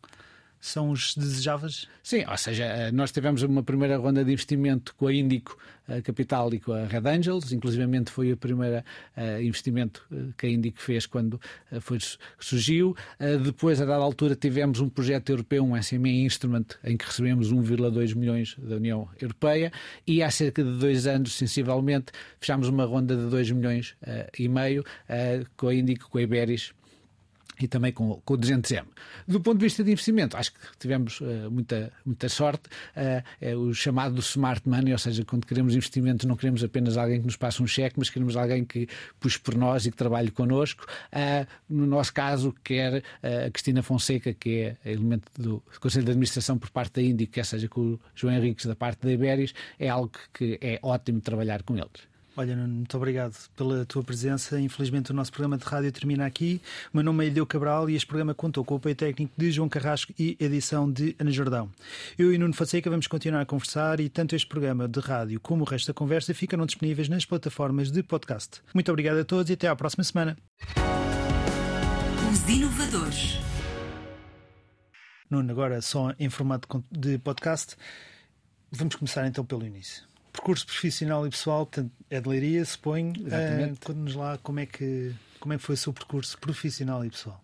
são 0.63 0.91
os 0.91 1.13
desejáveis? 1.13 1.89
Sim, 2.01 2.23
ou 2.25 2.37
seja, 2.37 2.63
eh, 2.63 2.91
nós 2.91 3.11
tivemos 3.11 3.43
uma 3.43 3.61
primeira 3.61 3.97
ronda 3.97 4.23
de 4.23 4.31
investimento 4.31 4.95
com 4.95 5.07
a 5.07 5.13
Índico 5.13 5.57
a 5.85 6.01
Capital 6.01 6.53
e 6.53 6.59
com 6.61 6.71
a 6.71 6.85
Red 6.85 7.05
Angels, 7.05 7.51
inclusivamente 7.51 8.09
foi 8.09 8.31
o 8.31 8.37
primeiro 8.37 8.77
uh, 8.77 9.41
investimento 9.41 10.07
eh, 10.09 10.31
que 10.37 10.45
a 10.47 10.49
Índico 10.49 10.79
fez 10.79 11.05
quando 11.05 11.37
foi, 11.81 11.99
surgiu. 12.39 12.95
Depois, 13.43 13.81
a 13.81 13.85
dada 13.85 14.01
altura, 14.01 14.33
tivemos 14.33 14.79
um 14.79 14.87
projeto 14.87 15.31
europeu, 15.31 15.65
um 15.65 15.75
SME 15.75 16.23
Instrument, 16.23 16.67
em 16.81 16.95
que 16.95 17.05
recebemos 17.05 17.51
1,2 17.51 18.15
milhões 18.15 18.55
da 18.57 18.77
União 18.77 19.09
Europeia 19.19 19.73
e 20.07 20.23
há 20.23 20.31
cerca 20.31 20.63
de 20.63 20.71
dois 20.77 21.05
anos, 21.05 21.33
sensivelmente, 21.33 22.13
fechámos 22.39 22.69
uma 22.69 22.85
ronda 22.85 23.17
de 23.17 23.29
2 23.29 23.51
milhões 23.51 23.95
e 24.39 24.47
meio 24.47 24.85
com 25.57 25.67
a 25.67 25.75
Índico, 25.75 26.09
com 26.09 26.17
a 26.17 26.21
Iberis 26.21 26.73
e 27.59 27.67
também 27.67 27.91
com, 27.91 28.21
com 28.23 28.33
o 28.33 28.37
200M. 28.37 28.85
Do 29.27 29.39
ponto 29.41 29.57
de 29.57 29.65
vista 29.65 29.83
de 29.83 29.91
investimento, 29.91 30.37
acho 30.37 30.51
que 30.53 30.59
tivemos 30.79 31.21
uh, 31.21 31.49
muita, 31.51 31.91
muita 32.05 32.29
sorte. 32.29 32.69
Uh, 32.95 33.23
é 33.39 33.55
o 33.55 33.73
chamado 33.73 34.19
smart 34.19 34.67
money, 34.67 34.91
ou 34.91 34.99
seja, 34.99 35.23
quando 35.25 35.45
queremos 35.45 35.75
investimentos, 35.75 36.25
não 36.25 36.35
queremos 36.35 36.63
apenas 36.63 36.97
alguém 36.97 37.19
que 37.19 37.25
nos 37.25 37.37
passe 37.37 37.61
um 37.61 37.67
cheque, 37.67 37.95
mas 37.97 38.09
queremos 38.09 38.35
alguém 38.35 38.65
que 38.65 38.87
puxe 39.19 39.39
por 39.39 39.55
nós 39.55 39.85
e 39.85 39.91
que 39.91 39.97
trabalhe 39.97 40.31
connosco. 40.31 40.85
Uh, 41.11 41.47
no 41.69 41.85
nosso 41.85 42.13
caso, 42.13 42.53
quer 42.63 43.03
a 43.21 43.49
Cristina 43.49 43.81
Fonseca, 43.81 44.33
que 44.33 44.75
é 44.83 44.91
elemento 44.91 45.29
do 45.37 45.63
Conselho 45.79 46.05
de 46.05 46.11
Administração 46.11 46.57
por 46.57 46.69
parte 46.69 46.93
da 46.93 47.01
Índico, 47.01 47.33
quer 47.33 47.45
seja 47.45 47.67
com 47.67 47.81
o 47.81 47.99
João 48.15 48.33
Henriques 48.33 48.65
da 48.65 48.75
parte 48.75 49.05
da 49.05 49.11
Iberis, 49.11 49.53
é 49.79 49.89
algo 49.89 50.11
que 50.33 50.57
é 50.61 50.79
ótimo 50.81 51.21
trabalhar 51.21 51.63
com 51.63 51.75
eles. 51.77 52.12
Olha, 52.35 52.55
Nuno, 52.55 52.73
muito 52.73 52.97
obrigado 52.97 53.35
pela 53.55 53.85
tua 53.85 54.03
presença. 54.03 54.59
Infelizmente, 54.59 55.11
o 55.11 55.13
nosso 55.13 55.31
programa 55.31 55.55
de 55.55 55.65
rádio 55.65 55.91
termina 55.91 56.25
aqui. 56.25 56.59
O 56.91 56.97
meu 56.97 57.03
nome 57.03 57.23
é 57.23 57.27
Eldeu 57.27 57.45
Cabral 57.45 57.87
e 57.87 57.95
este 57.95 58.07
programa 58.07 58.33
contou 58.33 58.65
com 58.65 58.73
o 58.73 58.77
apoio 58.77 58.95
técnico 58.95 59.31
de 59.37 59.51
João 59.51 59.69
Carrasco 59.69 60.11
e 60.17 60.35
edição 60.39 60.91
de 60.91 61.15
Ana 61.19 61.29
Jordão. 61.29 61.69
Eu 62.17 62.33
e 62.33 62.37
Nuno 62.39 62.55
Fonseca 62.55 62.89
vamos 62.89 63.05
continuar 63.05 63.41
a 63.41 63.45
conversar 63.45 63.99
e 63.99 64.09
tanto 64.09 64.35
este 64.35 64.47
programa 64.47 64.87
de 64.87 64.99
rádio 64.99 65.39
como 65.39 65.63
o 65.63 65.67
resto 65.67 65.87
da 65.87 65.93
conversa 65.93 66.33
ficarão 66.33 66.65
disponíveis 66.65 67.07
nas 67.07 67.23
plataformas 67.23 67.91
de 67.91 68.01
podcast. 68.01 68.61
Muito 68.73 68.89
obrigado 68.89 69.19
a 69.19 69.25
todos 69.25 69.51
e 69.51 69.53
até 69.53 69.67
à 69.67 69.75
próxima 69.75 70.03
semana. 70.03 70.35
Os 72.31 72.49
inovadores. 72.49 73.37
Nuno, 75.29 75.51
agora 75.51 75.79
só 75.83 76.15
em 76.17 76.31
formato 76.31 76.83
de 76.91 77.19
podcast. 77.19 77.75
Vamos 78.71 78.95
começar 78.95 79.27
então 79.27 79.45
pelo 79.45 79.63
início 79.63 80.12
percurso 80.33 80.65
profissional 80.65 81.25
e 81.25 81.29
pessoal, 81.29 81.65
portanto, 81.65 81.91
é 82.09 82.19
de 82.19 82.27
Leiria, 82.27 82.65
suponho. 82.65 83.13
Uh, 83.13 83.77
Conte-nos 83.79 84.15
lá 84.15 84.37
como 84.39 84.59
é, 84.59 84.65
que, 84.65 85.13
como 85.39 85.53
é 85.53 85.57
que 85.57 85.63
foi 85.63 85.75
o 85.75 85.77
seu 85.77 85.93
percurso 85.93 86.37
profissional 86.39 87.05
e 87.05 87.09
pessoal. 87.09 87.39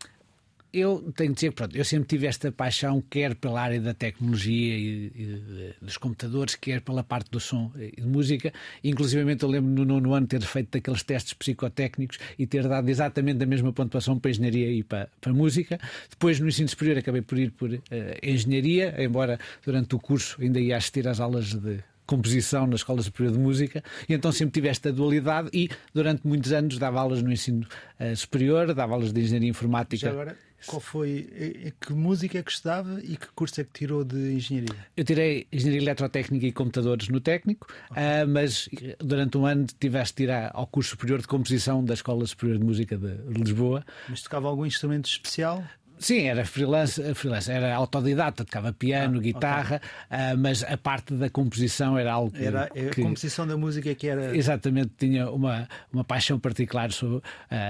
Eu 0.71 1.11
tenho 1.15 1.29
de 1.29 1.35
dizer 1.35 1.51
pronto, 1.51 1.75
eu 1.75 1.83
sempre 1.83 2.07
tive 2.07 2.27
esta 2.27 2.51
paixão, 2.51 3.01
quer 3.09 3.33
pela 3.33 3.59
área 3.59 3.81
da 3.81 3.91
tecnologia 3.91 4.77
e, 4.77 5.11
e, 5.15 5.73
dos 5.81 5.97
computadores, 5.97 6.53
quer 6.53 6.81
pela 6.81 7.03
parte 7.03 7.31
do 7.31 7.39
som 7.39 7.71
e 7.75 7.99
de 7.99 8.07
música. 8.07 8.53
Inclusive, 8.83 9.35
eu 9.41 9.47
lembro 9.47 9.71
no 9.71 9.83
nono 9.83 10.13
ano 10.13 10.27
ter 10.27 10.41
feito 10.41 10.77
aqueles 10.77 11.01
testes 11.01 11.33
psicotécnicos 11.33 12.19
e 12.37 12.45
ter 12.45 12.67
dado 12.67 12.87
exatamente 12.87 13.43
a 13.43 13.47
mesma 13.47 13.73
pontuação 13.73 14.19
para 14.19 14.29
engenharia 14.29 14.71
e 14.71 14.83
para, 14.83 15.09
para 15.19 15.33
música. 15.33 15.79
Depois, 16.07 16.39
no 16.39 16.47
ensino 16.47 16.69
superior, 16.69 16.99
acabei 16.99 17.23
por 17.23 17.39
ir 17.39 17.49
por 17.49 17.71
uh, 17.71 17.79
engenharia, 18.21 18.93
embora 19.03 19.39
durante 19.65 19.95
o 19.95 19.99
curso 19.99 20.39
ainda 20.39 20.59
ia 20.59 20.77
assistir 20.77 21.07
às 21.07 21.19
aulas 21.19 21.55
de 21.55 21.83
composição 22.09 22.65
na 22.65 22.73
Escola 22.75 23.03
Superior 23.03 23.33
de 23.33 23.39
Música, 23.39 23.83
e 24.07 24.15
então 24.15 24.31
sempre 24.31 24.53
tive 24.53 24.67
esta 24.67 24.91
dualidade 24.91 25.47
e 25.53 25.69
durante 25.93 26.25
muitos 26.25 26.51
anos 26.51 26.79
dava 26.79 26.99
aulas 26.99 27.21
no 27.21 27.31
ensino 27.31 27.67
uh, 27.99 28.15
superior, 28.15 28.73
dava 28.73 28.93
aulas 28.93 29.13
de 29.13 29.21
engenharia 29.21 29.47
informática. 29.47 30.07
Já 30.07 30.11
agora, 30.11 30.35
qual 30.65 30.81
foi, 30.81 31.29
eh, 31.31 31.67
eh, 31.67 31.73
que 31.79 31.93
música 31.93 32.37
é 32.37 32.43
que 32.43 32.51
estudava 32.51 32.99
e 33.01 33.15
que 33.15 33.27
curso 33.27 33.61
é 33.61 33.63
que 33.63 33.71
tirou 33.71 34.03
de 34.03 34.33
engenharia? 34.33 34.75
Eu 34.97 35.05
tirei 35.05 35.47
engenharia 35.53 35.81
eletrotécnica 35.81 36.47
e 36.47 36.51
computadores 36.51 37.07
no 37.07 37.21
técnico, 37.21 37.67
okay. 37.91 38.03
uh, 38.03 38.27
mas 38.27 38.67
durante 38.99 39.37
um 39.37 39.45
ano 39.45 39.67
tiveste 39.79 40.15
de 40.15 40.23
tirar 40.23 40.51
ao 40.53 40.67
curso 40.67 40.91
superior 40.91 41.21
de 41.21 41.27
composição 41.27 41.83
da 41.83 41.93
Escola 41.93 42.25
Superior 42.25 42.57
de 42.57 42.65
Música 42.65 42.97
de, 42.97 43.17
de 43.17 43.39
Lisboa. 43.39 43.85
Mas 44.09 44.21
tocava 44.21 44.47
algum 44.47 44.65
instrumento 44.65 45.07
especial? 45.07 45.63
Sim, 45.99 46.27
era 46.27 46.45
freelance, 46.45 47.13
freelance 47.13 47.51
era 47.51 47.75
autodidata, 47.75 48.45
tocava 48.45 48.71
piano, 48.71 49.17
ah, 49.17 49.21
guitarra, 49.21 49.81
okay. 50.05 50.33
uh, 50.33 50.37
mas 50.37 50.63
a 50.63 50.77
parte 50.77 51.13
da 51.13 51.29
composição 51.29 51.97
era 51.97 52.13
algo 52.13 52.31
que. 52.31 52.43
Era 52.43 52.63
a 52.63 52.69
que, 52.69 53.01
composição 53.01 53.45
da 53.45 53.57
música 53.57 53.93
que 53.93 54.07
era. 54.07 54.35
Exatamente, 54.35 54.91
tinha 54.97 55.29
uma, 55.29 55.67
uma 55.91 56.05
paixão 56.05 56.39
particular 56.39 56.93
sobre, 56.93 57.17
uh, 57.17 57.21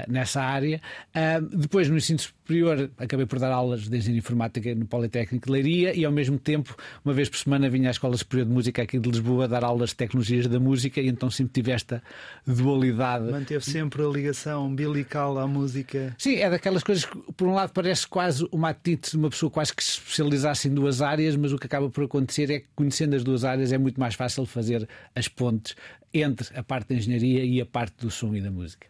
nessa 0.08 0.44
área. 0.44 0.80
Uh, 1.10 1.58
depois, 1.58 1.90
no 1.90 1.98
ensino 1.98 2.20
superior, 2.20 2.92
acabei 3.00 3.26
por 3.26 3.40
dar 3.40 3.52
aulas 3.52 3.90
de 3.90 3.98
engenharia 3.98 4.20
informática 4.20 4.76
no 4.76 4.86
Politécnico 4.86 5.48
de 5.48 5.52
Leiria 5.52 5.96
e, 5.96 6.06
ao 6.06 6.12
mesmo 6.12 6.38
tempo, 6.38 6.76
uma 7.04 7.14
vez 7.14 7.30
por 7.30 7.38
semana, 7.38 7.68
vinha 7.68 7.90
à 7.90 7.92
Escola 7.92 8.16
Superior 8.16 8.48
de 8.48 8.54
Música 8.54 8.84
aqui 8.84 9.00
de 9.00 9.10
Lisboa 9.10 9.48
dar 9.48 9.64
aulas 9.64 9.90
de 9.90 9.96
tecnologias 9.96 10.46
da 10.46 10.60
música 10.60 11.02
e 11.02 11.08
então 11.08 11.32
sempre 11.32 11.54
tive 11.54 11.72
esta 11.72 12.04
dualidade. 12.46 13.32
Manteve 13.32 13.66
sempre 13.66 14.04
a 14.04 14.08
ligação 14.08 14.68
umbilical 14.68 15.40
à 15.40 15.48
música. 15.48 16.14
Sim, 16.18 16.36
é 16.36 16.50
daquelas 16.50 16.84
coisas 16.84 17.06
que, 17.06 17.18
por 17.34 17.48
um 17.48 17.54
lado, 17.56 17.72
parece 17.74 18.08
quase 18.08 18.19
uma 18.52 18.70
atitude 18.70 19.12
de 19.12 19.18
uma 19.18 19.30
pessoa 19.30 19.50
quase 19.50 19.74
que 19.74 19.84
se 19.84 19.92
especializasse 19.92 20.68
em 20.68 20.74
duas 20.74 21.02
áreas, 21.02 21.36
mas 21.36 21.52
o 21.52 21.58
que 21.58 21.66
acaba 21.66 21.90
por 21.90 22.04
acontecer 22.04 22.52
é 22.52 22.60
que, 22.60 22.68
conhecendo 22.76 23.16
as 23.16 23.24
duas 23.24 23.44
áreas, 23.44 23.72
é 23.72 23.78
muito 23.78 24.00
mais 24.00 24.16
fácil 24.16 24.46
fazer 24.46 24.88
as 25.16 25.28
pontes 25.28 25.76
entre 26.14 26.58
a 26.58 26.64
parte 26.64 26.90
da 26.90 26.96
engenharia 26.96 27.44
e 27.44 27.62
a 27.62 27.66
parte 27.66 27.98
do 27.98 28.12
som 28.12 28.34
e 28.36 28.42
da 28.42 28.52
música. 28.52 28.88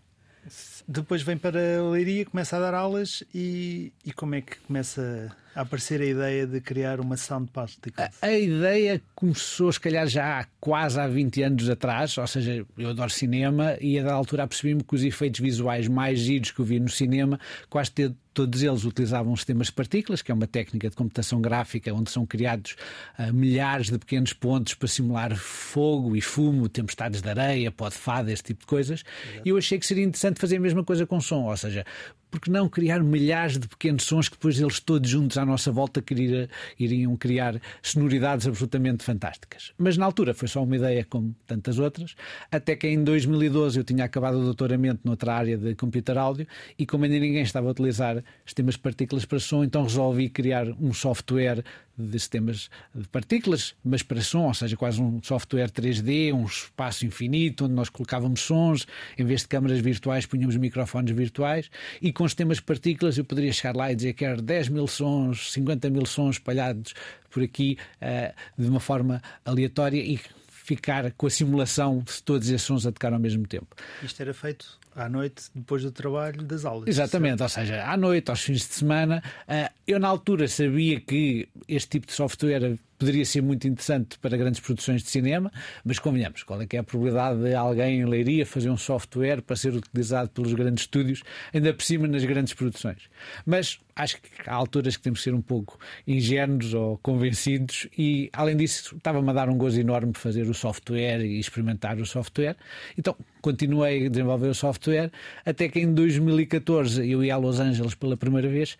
Depois 0.88 1.22
vem 1.22 1.38
para 1.38 1.60
a 1.80 1.90
Leiria, 1.92 2.26
começa 2.26 2.58
a 2.58 2.60
dar 2.60 2.74
aulas 2.74 3.24
e, 3.34 3.94
e 4.06 4.12
como 4.12 4.36
é 4.36 4.42
que 4.42 4.58
começa 4.62 5.36
a 5.56 5.62
aparecer 5.62 6.02
a 6.02 6.06
ideia 6.06 6.48
de 6.48 6.62
criar 6.62 7.00
uma 7.00 7.18
sound 7.18 7.52
particles? 7.52 8.10
A, 8.22 8.28
a, 8.28 8.38
ideia 8.38 9.02
começou, 9.16 9.72
se 9.72 9.80
calhar, 9.80 10.08
já 10.08 10.40
há 10.40 10.46
quase 10.60 11.00
há 11.00 11.08
20 11.08 11.44
anos 11.44 11.70
atrás, 11.70 12.18
ou 12.18 12.28
seja, 12.28 12.66
eu 12.78 12.90
adoro 12.90 13.10
cinema 13.10 13.78
e 13.82 14.00
a 14.00 14.04
da 14.04 14.14
altura 14.14 14.48
percebi-me 14.48 14.84
que 14.84 14.96
os 14.96 15.04
efeitos 15.04 15.40
visuais 15.40 15.88
mais 15.88 16.20
giros 16.20 16.52
que 16.52 16.60
eu 16.60 16.66
vi 16.66 16.80
no 16.80 16.90
cinema 16.90 17.40
quase 17.70 17.92
ter 17.92 18.14
Todos 18.40 18.64
eles 18.64 18.86
utilizavam 18.86 19.36
sistemas 19.36 19.68
de 19.68 19.74
partículas, 19.74 20.22
que 20.22 20.32
é 20.32 20.34
uma 20.34 20.48
técnica 20.48 20.90
de 20.90 20.96
computação 20.96 21.42
gráfica 21.42 21.94
onde 21.94 22.10
são 22.10 22.26
criados 22.26 22.76
uh, 23.18 23.34
milhares 23.34 23.90
de 23.90 23.98
pequenos 23.98 24.32
pontos 24.32 24.76
para 24.76 24.88
simular 24.88 25.36
fogo 25.36 26.16
e 26.16 26.22
fumo, 26.22 26.70
tempestades 26.70 27.22
de 27.22 27.30
areia, 27.30 27.70
pó 27.70 27.90
de 27.90 27.96
fada, 27.96 28.32
esse 28.32 28.44
tipo 28.44 28.62
de 28.62 28.68
coisas. 28.68 29.04
E 29.44 29.50
eu 29.50 29.58
achei 29.58 29.78
que 29.78 29.86
seria 29.86 30.06
interessante 30.06 30.40
fazer 30.40 30.56
a 30.56 30.60
mesma 30.62 30.86
coisa 30.86 31.06
com 31.06 31.20
som, 31.20 31.46
ou 31.46 31.58
seja, 31.58 31.86
porque 32.32 32.52
não 32.52 32.70
criar 32.70 33.02
milhares 33.04 33.58
de 33.58 33.68
pequenos 33.68 34.04
sons 34.04 34.30
que 34.30 34.36
depois 34.36 34.60
eles 34.60 34.80
todos 34.80 35.10
juntos 35.10 35.38
à 35.38 35.46
nossa 35.46 35.72
volta 35.72 36.02
queria, 36.02 36.50
iriam 36.80 37.16
criar 37.16 37.60
sonoridades 37.82 38.48
absolutamente 38.48 39.04
fantásticas. 39.04 39.74
Mas 39.78 39.98
na 39.98 40.06
altura 40.06 40.34
foi 40.34 40.48
só 40.48 40.64
uma 40.64 40.76
ideia 40.76 41.06
como 41.06 41.36
tantas 41.46 41.80
outras, 41.80 42.16
até 42.52 42.76
que 42.76 42.88
em 42.88 43.04
2012 43.04 43.80
eu 43.80 43.84
tinha 43.84 44.06
acabado 44.06 44.40
o 44.40 44.44
doutoramento 44.44 45.02
noutra 45.04 45.34
área 45.34 45.58
de 45.58 45.76
computer 45.76 46.18
áudio 46.18 46.48
e 46.78 46.86
como 46.86 47.04
ainda 47.04 47.20
ninguém 47.20 47.42
estava 47.42 47.68
a 47.68 47.72
utilizar 47.72 48.24
sistemas 48.46 48.76
de 48.76 48.82
partículas 48.82 49.26
para 49.26 49.40
som, 49.40 49.64
então 49.64 49.84
resolvi 49.84 50.30
criar 50.30 50.68
um 50.80 50.94
software 50.94 51.64
de 52.00 52.20
sistemas 52.20 52.70
de 52.96 53.08
partículas, 53.08 53.76
mas 53.84 54.02
para 54.02 54.22
som, 54.22 54.48
ou 54.48 54.54
seja, 54.54 54.78
quase 54.78 55.02
um 55.02 55.22
software 55.22 55.70
3D, 55.70 56.34
um 56.34 56.46
espaço 56.46 57.06
infinito 57.06 57.66
onde 57.66 57.74
nós 57.74 57.90
colocávamos 57.90 58.42
sons, 58.42 58.88
em 59.18 59.26
vez 59.26 59.42
de 59.42 59.48
câmaras 59.50 59.80
virtuais, 59.80 60.26
punhamos 60.26 60.56
microfones 60.56 61.16
virtuais 61.16 61.70
e 62.02 62.14
com 62.14 62.28
sistemas 62.28 62.58
de 62.58 62.64
partículas 62.64 63.18
eu 63.18 63.26
poderia 63.26 63.52
chegar 63.52 63.76
lá 63.76 63.92
e 63.92 63.96
dizer 63.96 64.14
que 64.14 64.24
era 64.24 64.42
10 64.42 64.70
mil 64.70 64.88
sons, 64.88 65.52
50 65.52 65.90
mil 65.90 66.06
sons 66.06 66.36
espalhados 66.36 66.94
por 67.30 67.44
aqui 67.44 67.78
uh, 68.02 68.34
de 68.62 68.68
uma 68.68 68.80
forma 68.80 69.22
aleatória 69.46 70.02
e 70.02 70.20
ficar 70.48 71.12
com 71.14 71.26
a 71.26 71.30
simulação 71.30 72.00
de 72.00 72.22
todos 72.22 72.48
esses 72.48 72.62
sons 72.62 72.86
a 72.86 72.92
tocar 72.92 73.12
ao 73.12 73.20
mesmo 73.20 73.48
tempo. 73.48 73.76
Isto 74.04 74.22
era 74.22 74.34
feito 74.34 74.80
à 75.00 75.10
noite, 75.10 75.44
depois 75.54 75.84
do 75.84 75.92
trabalho, 75.92 76.42
das 76.44 76.66
aulas. 76.66 76.88
Exatamente, 76.88 77.42
ou 77.42 77.50
seja, 77.50 77.84
à 77.86 77.98
noite, 77.98 78.30
aos 78.30 78.42
fins 78.42 78.60
de 78.60 78.74
semana. 78.74 79.24
Uh, 79.48 79.74
eu, 79.88 80.00
na 80.00 80.08
altura, 80.08 80.48
sabia 80.48 81.00
que 81.00 81.48
este 81.68 81.90
tipo 81.90 82.08
de 82.08 82.14
software 82.14 82.78
poderia 83.00 83.26
ser 83.26 83.42
muito 83.42 83.66
interessante 83.66 84.20
para 84.20 84.36
grandes 84.36 84.60
produções 84.60 85.02
de 85.02 85.10
cinema, 85.10 85.50
mas 85.86 85.98
convenhamos, 85.98 86.44
qual 86.44 86.62
é 86.62 86.68
que 86.68 86.76
é 86.76 86.82
a 86.82 86.84
probabilidade 86.84 87.42
de 87.42 87.56
alguém 87.56 88.02
em 88.02 88.06
Leiria 88.06 88.46
fazer 88.46 88.70
um 88.70 88.78
software 88.78 89.42
para 89.42 89.56
ser 89.56 89.74
utilizado 89.74 90.30
pelos 90.30 90.54
grandes 90.54 90.84
estúdios, 90.84 91.24
ainda 91.54 91.74
por 91.74 91.84
cima 91.84 92.08
nas 92.08 92.26
grandes 92.26 92.54
produções? 92.54 93.10
Mas 93.46 93.80
acho 93.96 94.22
que 94.22 94.30
há 94.46 94.54
alturas 94.54 94.98
que 94.98 95.04
temos 95.04 95.20
que 95.20 95.24
ser 95.24 95.34
um 95.34 95.42
pouco 95.42 95.80
ingênuos 96.06 96.74
ou 96.74 96.98
convencidos 96.98 97.88
e, 97.98 98.30
além 98.34 98.58
disso, 98.58 98.98
estava-me 98.98 99.30
a 99.30 99.34
dar 99.34 99.50
um 99.50 99.58
gozo 99.58 99.80
enorme 99.80 100.12
fazer 100.14 100.50
o 100.50 100.54
software 100.54 101.22
e 101.26 101.40
experimentar 101.40 101.98
o 102.00 102.06
software. 102.06 102.58
Então, 102.98 103.16
continuei 103.42 104.06
a 104.06 104.10
desenvolver 104.10 104.48
o 104.48 104.54
software 104.54 105.12
até 105.46 105.68
que 105.70 105.80
em 105.80 105.94
2014 105.94 107.10
eu 107.10 107.24
ia 107.24 107.36
a 107.36 107.38
Los 107.38 107.60
Angeles 107.60 107.96
pela 107.96 108.18
primeira 108.18 108.48
vez 108.48 108.78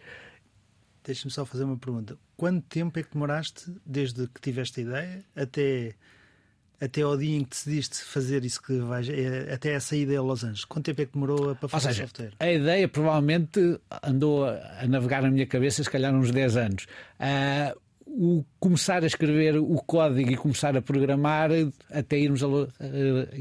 Deixa-me 1.10 1.32
só 1.32 1.44
fazer 1.44 1.64
uma 1.64 1.78
pergunta. 1.78 2.18
Quanto 2.38 2.62
tempo 2.68 3.00
é 3.00 3.04
que 3.04 3.12
demoraste 3.14 3.74
desde 3.84 4.28
que 4.28 4.40
tiveste 4.40 4.82
a 4.82 4.84
ideia 4.84 5.26
até, 5.36 5.96
até 6.80 7.02
ao 7.02 7.18
dia 7.18 7.36
em 7.36 7.44
que 7.44 7.50
decidiste 7.50 8.04
fazer 8.04 8.44
isso 8.46 8.62
que 8.62 8.78
vais, 8.80 9.10
é, 9.10 9.52
até 9.52 9.72
essa 9.72 9.96
ida 9.96 10.18
a 10.18 10.22
Los 10.22 10.44
Angeles? 10.44 10.66
Quanto 10.66 10.86
tempo 10.86 11.02
é 11.02 11.06
que 11.06 11.14
demorou 11.14 11.56
para 11.56 11.68
fazer 11.68 11.88
seja, 11.88 12.04
o 12.04 12.08
software? 12.08 12.34
A 12.40 12.52
ideia 12.52 12.88
provavelmente 12.88 13.80
andou 14.04 14.46
a, 14.46 14.86
navegar 14.88 15.24
na 15.24 15.32
minha 15.32 15.48
cabeça 15.48 15.84
se 15.84 15.90
calhar 15.90 16.14
uns 16.14 16.32
10 16.32 16.58
anos. 16.58 16.84
Uh, 17.20 17.80
o 18.12 18.46
começar 18.60 19.04
a 19.04 19.08
escrever 19.08 19.58
o 19.58 19.76
código 19.86 20.32
e 20.32 20.36
começar 20.38 20.76
a 20.76 20.82
programar 20.82 21.52
até 21.92 22.18
irmos 22.18 22.44
a, 22.44 22.48
uh, 22.48 22.68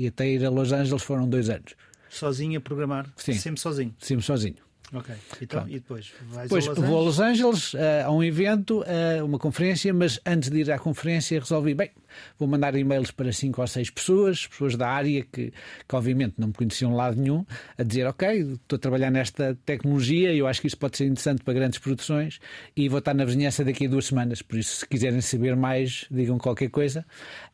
até 0.06 0.28
ir 0.28 0.44
a 0.44 0.50
Los 0.50 0.72
Angeles 0.72 1.02
foram 1.02 1.28
dois 1.28 1.48
anos. 1.48 1.74
Sozinho 2.10 2.58
a 2.58 2.60
programar? 2.60 3.06
Sim. 3.16 3.34
Sempre 3.34 3.60
sozinho? 3.60 3.94
Sempre 3.98 4.24
sozinho. 4.24 4.68
Ok. 4.92 5.14
Então, 5.42 5.68
e 5.68 5.74
depois? 5.74 6.12
Vais 6.30 6.44
depois 6.44 6.66
a 6.68 6.74
vou 6.74 6.98
a 6.98 7.02
Los 7.02 7.20
Angeles 7.20 7.74
uh, 7.74 8.06
a 8.06 8.10
um 8.10 8.22
evento, 8.22 8.82
a 8.84 9.22
uh, 9.22 9.26
uma 9.26 9.38
conferência, 9.38 9.92
mas 9.92 10.18
antes 10.24 10.48
de 10.48 10.60
ir 10.60 10.72
à 10.72 10.78
conferência 10.78 11.38
resolvi, 11.38 11.74
bem, 11.74 11.90
vou 12.38 12.48
mandar 12.48 12.74
e-mails 12.74 13.10
para 13.10 13.32
cinco 13.32 13.60
ou 13.60 13.66
seis 13.66 13.90
pessoas, 13.90 14.46
pessoas 14.46 14.76
da 14.76 14.88
área 14.88 15.24
que, 15.24 15.52
que 15.86 15.96
obviamente 15.96 16.34
não 16.38 16.48
me 16.48 16.54
conheciam 16.54 16.90
de 16.90 16.96
lado 16.96 17.20
nenhum, 17.20 17.44
a 17.76 17.82
dizer, 17.82 18.06
ok, 18.06 18.40
estou 18.40 18.76
a 18.76 18.78
trabalhar 18.78 19.10
nesta 19.10 19.56
tecnologia 19.64 20.32
e 20.32 20.38
eu 20.38 20.46
acho 20.46 20.60
que 20.60 20.66
isso 20.66 20.78
pode 20.78 20.96
ser 20.96 21.04
interessante 21.04 21.42
para 21.42 21.54
grandes 21.54 21.78
produções 21.78 22.40
e 22.76 22.88
vou 22.88 22.98
estar 22.98 23.14
na 23.14 23.24
vizinhança 23.24 23.64
daqui 23.64 23.86
a 23.86 23.88
duas 23.88 24.06
semanas, 24.06 24.42
por 24.42 24.58
isso 24.58 24.76
se 24.76 24.88
quiserem 24.88 25.20
saber 25.20 25.56
mais, 25.56 26.06
digam 26.10 26.38
qualquer 26.38 26.70
coisa. 26.70 27.04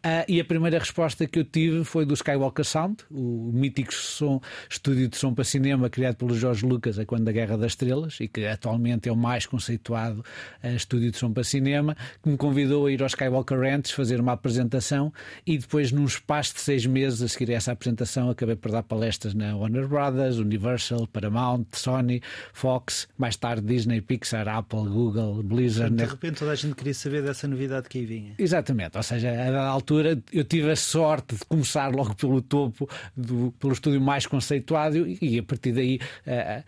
Uh, 0.05 0.25
e 0.29 0.41
a 0.41 0.45
primeira 0.45 0.79
resposta 0.79 1.27
que 1.27 1.39
eu 1.39 1.45
tive 1.45 1.85
foi 1.85 2.05
do 2.05 2.15
Skywalker 2.15 2.65
Sound, 2.65 2.99
o 3.11 3.51
mítico 3.53 3.95
som, 3.95 4.41
estúdio 4.69 5.09
de 5.09 5.17
som 5.17 5.35
para 5.35 5.45
cinema 5.45 5.89
criado 5.89 6.17
pelo 6.17 6.35
Jorge 6.35 6.67
Lucas 6.67 6.99
a 6.99 7.07
quando 7.07 7.25
da 7.25 7.33
Guerra 7.33 7.57
das 7.57 7.73
Estrelas 7.73 8.19
e 8.21 8.29
que 8.29 8.45
atualmente 8.47 9.09
é 9.09 9.13
o 9.13 9.17
mais 9.17 9.47
conceituado 9.47 10.25
uh, 10.63 10.77
estúdio 10.77 11.11
de 11.11 11.19
som 11.19 11.33
para 11.33 11.45
cinema, 11.45 11.97
que 12.23 12.29
me 12.29 12.37
convidou 12.37 12.87
a 12.87 12.93
ir 12.93 13.01
ao 13.01 13.07
Skywalker 13.07 13.59
Ranch 13.59 13.93
fazer 13.93 14.21
uma 14.21 14.33
apresentação 14.33 14.54
e 15.47 15.59
depois, 15.59 15.93
num 15.93 16.05
espaço 16.05 16.55
de 16.55 16.61
seis 16.61 16.87
meses 16.87 17.23
a 17.23 17.29
seguir 17.29 17.53
a 17.53 17.57
essa 17.57 17.73
apresentação, 17.73 18.31
acabei 18.31 18.57
por 18.57 18.71
dar 18.71 18.83
palestras 18.83 19.35
na 19.35 19.57
Warner 19.57 19.89
Brothers, 19.89 20.39
Universal, 20.39 21.07
Paramount, 21.09 21.67
Sony, 21.73 22.23
Fox, 22.53 23.09
mais 23.17 23.37
tarde 23.37 23.67
Disney, 23.67 24.01
Pixar, 24.01 24.49
Apple, 24.49 24.89
Google, 24.89 25.43
Blizzard. 25.43 25.95
De 25.95 26.05
repente 26.05 26.39
toda 26.39 26.53
a 26.53 26.55
gente 26.55 26.75
queria 26.75 26.95
saber 26.95 27.23
dessa 27.23 27.49
novidade 27.49 27.89
que 27.89 27.99
aí 27.99 28.07
vinha. 28.07 28.35
Exatamente, 28.39 28.97
ou 28.97 29.03
seja, 29.03 29.31
a 29.31 29.67
altura 29.67 30.19
eu 30.33 30.45
tive 30.45 30.71
a 30.71 30.77
sorte 30.77 31.35
de 31.37 31.45
começar 31.45 31.95
logo 31.95 32.15
pelo 32.15 32.41
topo, 32.43 32.89
do, 33.17 33.53
pelo 33.59 33.73
estúdio 33.73 34.01
mais 34.01 34.27
conceituado 34.27 35.07
e 35.07 35.39
a 35.39 35.43
partir 35.43 35.73
daí 35.73 36.01
uh, 36.27 36.65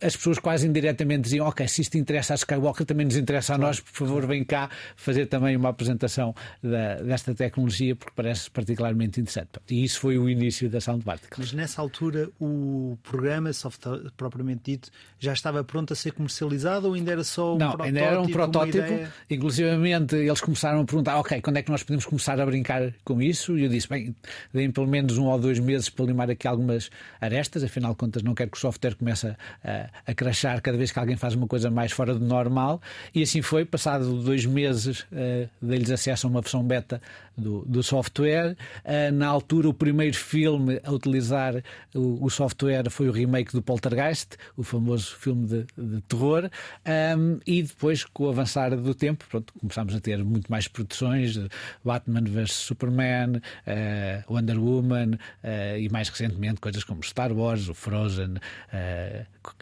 as 0.00 0.16
pessoas 0.16 0.38
quase 0.38 0.66
indiretamente 0.66 1.22
diziam: 1.22 1.46
Ok, 1.46 1.66
se 1.68 1.82
isto 1.82 1.96
interessa 1.96 2.34
a 2.34 2.36
Skywalker, 2.36 2.86
também 2.86 3.06
nos 3.06 3.16
interessa 3.16 3.54
a 3.54 3.58
nós, 3.58 3.80
por 3.80 3.92
favor, 3.92 4.26
vem 4.26 4.44
cá 4.44 4.70
fazer 4.96 5.26
também 5.26 5.56
uma 5.56 5.68
apresentação 5.68 6.34
da, 6.62 6.96
desta 6.96 7.34
tecnologia, 7.34 7.94
porque 7.96 8.12
parece 8.14 8.50
particularmente 8.50 9.20
interessante. 9.20 9.50
E 9.68 9.84
isso 9.84 10.00
foi 10.00 10.18
o 10.18 10.28
início 10.28 10.68
da 10.68 10.80
Sound 10.80 11.04
Particle. 11.04 11.36
Mas 11.38 11.52
nessa 11.52 11.80
altura, 11.80 12.28
o 12.40 12.96
programa, 13.02 13.52
software 13.52 14.10
propriamente 14.16 14.62
dito, 14.64 14.90
já 15.18 15.32
estava 15.32 15.62
pronto 15.64 15.92
a 15.92 15.96
ser 15.96 16.12
comercializado 16.12 16.88
ou 16.88 16.94
ainda 16.94 17.12
era 17.12 17.24
só 17.24 17.54
um 17.54 17.58
Não, 17.58 17.68
protótipo? 17.70 17.82
ainda 17.84 18.00
era 18.00 18.20
um 18.20 18.28
protótipo. 18.28 19.08
Inclusivamente, 19.30 20.16
eles 20.16 20.40
começaram 20.40 20.80
a 20.80 20.84
perguntar: 20.84 21.18
Ok, 21.18 21.40
quando 21.40 21.56
é 21.56 21.62
que 21.62 21.70
nós 21.70 21.82
podemos 21.82 22.04
começar 22.04 22.40
a 22.40 22.46
brincar 22.46 22.92
com 23.04 23.20
isso? 23.22 23.56
E 23.58 23.64
eu 23.64 23.68
disse: 23.68 23.88
Bem, 23.88 24.14
deem 24.52 24.70
pelo 24.70 24.86
menos 24.86 25.16
um 25.18 25.26
ou 25.26 25.38
dois 25.38 25.58
meses 25.58 25.88
para 25.88 26.04
limar 26.04 26.30
aqui 26.30 26.46
algumas 26.46 26.90
arestas, 27.20 27.62
afinal 27.64 27.92
de 27.92 27.98
contas, 27.98 28.22
não 28.22 28.34
quero 28.34 28.50
que 28.50 28.56
o 28.56 28.60
software 28.60 28.94
comece 28.94 29.34
a 29.64 29.79
a 30.06 30.14
crachar 30.14 30.60
cada 30.60 30.76
vez 30.76 30.90
que 30.90 30.98
alguém 30.98 31.16
faz 31.16 31.34
uma 31.34 31.46
coisa 31.46 31.70
mais 31.70 31.92
fora 31.92 32.14
do 32.14 32.24
normal. 32.24 32.80
E 33.14 33.22
assim 33.22 33.42
foi, 33.42 33.64
passado 33.64 34.22
dois 34.22 34.44
meses, 34.44 35.00
uh, 35.00 35.48
dei-lhes 35.60 35.90
acesso 35.90 36.26
a 36.26 36.30
uma 36.30 36.40
versão 36.40 36.62
beta 36.62 37.00
do, 37.36 37.64
do 37.66 37.82
software. 37.82 38.56
Uh, 38.84 39.12
na 39.12 39.26
altura, 39.26 39.68
o 39.68 39.74
primeiro 39.74 40.16
filme 40.16 40.80
a 40.84 40.92
utilizar 40.92 41.62
o, 41.94 42.24
o, 42.24 42.30
software 42.30 42.90
foi 42.90 43.08
o 43.08 43.12
remake 43.12 43.52
do 43.52 43.62
Poltergeist, 43.62 44.36
o 44.56 44.62
famoso 44.62 45.16
filme 45.16 45.46
de, 45.46 45.66
de 45.76 46.00
terror. 46.02 46.50
Um, 47.16 47.38
e 47.46 47.62
depois, 47.62 48.04
com 48.04 48.24
o 48.24 48.28
avançar 48.28 48.76
do 48.76 48.94
tempo, 48.94 49.24
pronto, 49.28 49.52
começámos 49.54 49.94
a 49.94 50.00
ter 50.00 50.22
muito 50.24 50.50
mais 50.50 50.68
produções: 50.68 51.38
Batman 51.84 52.22
vs 52.24 52.52
Superman, 52.52 53.36
uh, 53.36 54.32
Wonder 54.32 54.58
Woman 54.58 55.18
e 55.78 55.88
mais 55.88 56.08
recentemente 56.08 56.60
coisas 56.60 56.84
como 56.84 57.02
Star 57.02 57.32
Wars, 57.32 57.68
o 57.68 57.74
Frozen 57.74 58.34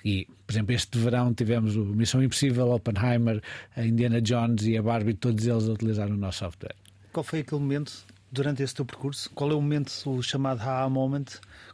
E, 0.09 0.27
por 0.47 0.53
exemplo, 0.55 0.75
este 0.75 0.97
verão 0.99 1.35
tivemos 1.35 1.77
o 1.77 1.85
Missão 1.85 2.23
Impossível, 2.23 2.71
Oppenheimer, 2.71 3.43
a 3.77 3.85
Indiana 3.85 4.23
Jones 4.23 4.65
e 4.65 4.75
a 4.79 4.83
Barbie, 4.83 5.13
todos 5.13 5.47
eles 5.47 5.69
a 5.69 5.73
utilizar 5.73 6.09
o 6.11 6.17
nosso 6.17 6.39
software. 6.39 6.75
Qual 7.13 7.23
foi 7.23 7.41
aquele 7.41 7.61
momento 7.61 7.93
durante 8.33 8.63
esse 8.63 8.75
teu 8.75 8.87
percurso? 8.87 9.29
Qual 9.35 9.51
é 9.51 9.55
o 9.55 9.61
momento, 9.61 9.93
o 10.07 10.23
chamado 10.23 10.63
aha 10.63 10.89
moment, 10.89 11.27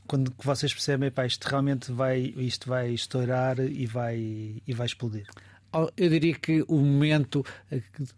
quando 0.09 0.35
vocês 0.42 0.75
percebem, 0.75 1.12
pá, 1.12 1.27
isto 1.27 1.44
realmente 1.44 1.92
vai, 1.92 2.35
isto 2.37 2.68
vai 2.68 2.90
estourar 2.90 3.61
e 3.61 3.87
vai, 3.87 4.16
e 4.66 4.75
vai 4.75 4.87
explodir? 4.87 5.29
Eu 5.97 6.09
diria 6.09 6.35
que 6.35 6.65
o 6.69 6.77
momento 6.77 7.45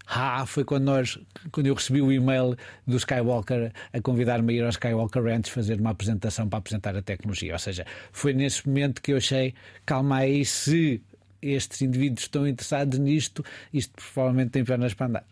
ah, 0.05 0.45
foi 0.45 0.63
quando 0.63 0.83
nós 0.83 1.19
quando 1.51 1.67
eu 1.67 1.73
recebi 1.73 2.01
o 2.01 2.11
e-mail 2.11 2.55
do 2.85 2.97
Skywalker 2.97 3.71
a 3.91 4.01
convidar-me 4.01 4.53
a 4.53 4.57
ir 4.57 4.63
ao 4.63 4.69
Skywalker 4.69 5.23
Ranch 5.23 5.49
fazer 5.49 5.79
uma 5.79 5.91
apresentação 5.91 6.47
para 6.47 6.59
apresentar 6.59 6.95
a 6.95 7.01
tecnologia. 7.01 7.53
Ou 7.53 7.59
seja, 7.59 7.85
foi 8.11 8.33
nesse 8.33 8.67
momento 8.67 9.01
que 9.01 9.13
eu 9.13 9.17
achei, 9.17 9.53
calma 9.85 10.17
aí, 10.17 10.45
se 10.45 11.01
estes 11.41 11.81
indivíduos 11.81 12.23
estão 12.23 12.47
interessados 12.47 12.99
nisto, 12.99 13.43
isto 13.73 13.93
provavelmente 13.95 14.51
tem 14.51 14.63
pernas 14.63 14.93
para 14.93 15.07
andar. 15.07 15.25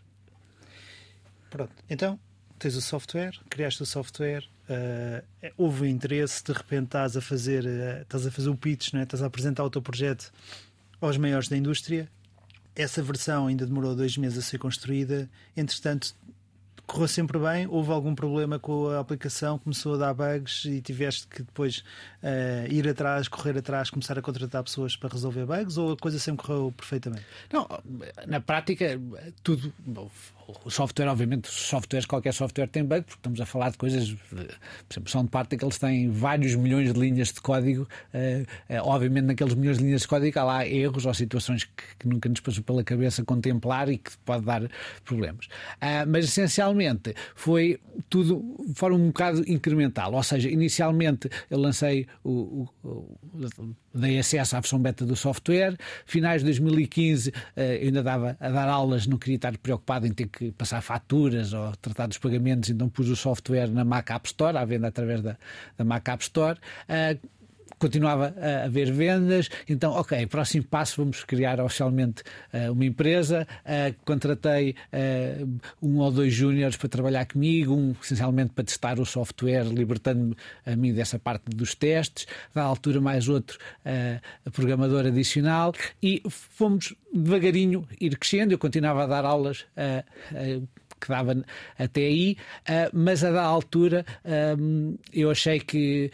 Pronto, 1.50 1.72
então 1.88 2.18
tens 2.58 2.74
o 2.74 2.80
software, 2.80 3.32
criaste 3.50 3.82
o 3.82 3.86
software, 3.86 4.44
uh, 4.68 5.52
houve 5.56 5.88
interesse, 5.88 6.42
de 6.42 6.52
repente 6.52 6.86
estás 6.86 7.16
a 7.16 7.20
fazer, 7.20 7.64
uh, 7.64 8.02
estás 8.02 8.26
a 8.26 8.30
fazer 8.30 8.48
o 8.48 8.56
pitch, 8.56 8.92
não 8.92 9.00
é? 9.00 9.02
estás 9.02 9.22
a 9.22 9.26
apresentar 9.26 9.64
o 9.64 9.70
teu 9.70 9.82
projeto 9.82 10.32
aos 11.00 11.16
maiores 11.16 11.48
da 11.48 11.56
indústria. 11.56 12.08
Essa 12.76 13.02
versão 13.02 13.46
ainda 13.46 13.66
demorou 13.66 13.96
dois 13.96 14.16
meses 14.16 14.38
a 14.38 14.42
ser 14.42 14.58
construída. 14.58 15.28
Entretanto, 15.56 16.14
correu 16.86 17.08
sempre 17.08 17.38
bem? 17.38 17.66
Houve 17.66 17.90
algum 17.90 18.14
problema 18.14 18.58
com 18.58 18.88
a 18.88 19.00
aplicação? 19.00 19.58
Começou 19.58 19.94
a 19.94 19.98
dar 19.98 20.14
bugs 20.14 20.64
e 20.64 20.80
tiveste 20.80 21.26
que 21.26 21.42
depois 21.42 21.78
uh, 22.22 22.70
ir 22.70 22.88
atrás, 22.88 23.28
correr 23.28 23.58
atrás, 23.58 23.90
começar 23.90 24.18
a 24.18 24.22
contratar 24.22 24.62
pessoas 24.62 24.96
para 24.96 25.08
resolver 25.08 25.46
bugs? 25.46 25.76
Ou 25.76 25.92
a 25.92 25.96
coisa 25.96 26.18
sempre 26.18 26.46
correu 26.46 26.72
perfeitamente? 26.76 27.24
Não, 27.52 27.66
na 28.26 28.40
prática, 28.40 29.00
tudo 29.42 29.72
o 30.64 30.70
software, 30.70 31.08
obviamente, 31.08 31.48
softwares, 31.48 32.06
qualquer 32.06 32.32
software 32.32 32.68
tem 32.68 32.84
bug, 32.84 33.02
porque 33.02 33.18
estamos 33.18 33.40
a 33.40 33.46
falar 33.46 33.70
de 33.70 33.78
coisas, 33.78 34.12
por 34.12 34.38
exemplo, 34.92 35.10
Sound 35.10 35.30
Particles 35.30 35.78
tem 35.78 36.10
vários 36.10 36.54
milhões 36.54 36.92
de 36.92 36.98
linhas 36.98 37.32
de 37.32 37.40
código, 37.40 37.82
uh, 38.14 38.74
uh, 38.74 38.88
obviamente 38.88 39.24
naqueles 39.24 39.54
milhões 39.54 39.78
de 39.78 39.84
linhas 39.84 40.02
de 40.02 40.08
código 40.08 40.38
há 40.38 40.44
lá 40.44 40.66
erros 40.66 41.04
ou 41.06 41.14
situações 41.14 41.64
que, 41.64 41.82
que, 41.98 42.08
nunca 42.08 42.28
nos 42.28 42.40
passou 42.40 42.62
pela 42.62 42.84
cabeça 42.84 43.24
contemplar 43.24 43.88
e 43.88 43.98
que 43.98 44.16
pode 44.18 44.44
dar 44.44 44.62
problemas. 45.04 45.46
Uh, 45.46 46.06
mas 46.08 46.26
essencialmente 46.26 47.14
foi 47.34 47.80
tudo 48.08 48.56
de 48.66 48.74
forma 48.74 48.96
um 48.96 49.08
bocado 49.08 49.42
incremental, 49.50 50.12
ou 50.12 50.22
seja, 50.22 50.48
inicialmente 50.48 51.28
eu 51.50 51.58
lancei 51.58 52.06
o, 52.22 52.68
o, 52.82 52.88
o 52.88 53.18
dei 53.96 54.18
acesso 54.18 54.56
à 54.56 54.60
versão 54.60 54.78
beta 54.78 55.04
do 55.04 55.16
software. 55.16 55.76
Finais 56.04 56.42
de 56.42 56.46
2015 56.46 57.32
eh, 57.56 57.78
eu 57.82 57.86
ainda 57.86 58.02
dava 58.02 58.36
a 58.38 58.50
dar 58.50 58.68
aulas, 58.68 59.06
não 59.06 59.18
queria 59.18 59.36
estar 59.36 59.56
preocupado 59.58 60.06
em 60.06 60.12
ter 60.12 60.28
que 60.28 60.52
passar 60.52 60.80
faturas 60.80 61.52
ou 61.52 61.72
tratar 61.76 62.06
dos 62.06 62.18
pagamentos, 62.18 62.70
então 62.70 62.88
pus 62.88 63.08
o 63.08 63.16
software 63.16 63.68
na 63.68 63.84
Mac 63.84 64.10
App 64.10 64.26
Store, 64.26 64.56
à 64.56 64.64
venda 64.64 64.88
através 64.88 65.22
da, 65.22 65.36
da 65.76 65.84
Mac 65.84 66.08
App 66.08 66.22
Store. 66.22 66.58
Continuava 67.78 68.34
a 68.40 68.64
haver 68.64 68.90
vendas, 68.90 69.50
então, 69.68 69.92
ok, 69.92 70.26
próximo 70.28 70.64
passo, 70.64 71.02
vamos 71.02 71.24
criar 71.24 71.60
oficialmente 71.60 72.22
uh, 72.54 72.72
uma 72.72 72.86
empresa. 72.86 73.46
Uh, 73.64 73.94
contratei 74.02 74.74
uh, 74.92 75.58
um 75.82 75.98
ou 75.98 76.10
dois 76.10 76.32
júniores 76.32 76.76
para 76.76 76.88
trabalhar 76.88 77.26
comigo, 77.26 77.74
um 77.74 77.94
essencialmente 78.00 78.52
para 78.54 78.64
testar 78.64 78.98
o 78.98 79.04
software, 79.04 79.64
libertando-me 79.64 80.34
a 80.64 80.74
mim 80.74 80.94
dessa 80.94 81.18
parte 81.18 81.44
dos 81.54 81.74
testes, 81.74 82.26
da 82.54 82.62
altura 82.62 82.98
mais 82.98 83.28
outro 83.28 83.58
programador 84.52 85.04
adicional, 85.04 85.74
e 86.02 86.22
fomos 86.28 86.94
devagarinho 87.12 87.86
ir 88.00 88.16
crescendo. 88.16 88.52
Eu 88.52 88.58
continuava 88.58 89.04
a 89.04 89.06
dar 89.06 89.24
aulas 89.24 89.66
que 90.98 91.08
dava 91.08 91.44
até 91.78 92.00
aí, 92.00 92.36
mas 92.92 93.22
a 93.22 93.30
da 93.30 93.42
altura 93.42 94.04
eu 95.12 95.30
achei 95.30 95.60
que 95.60 96.10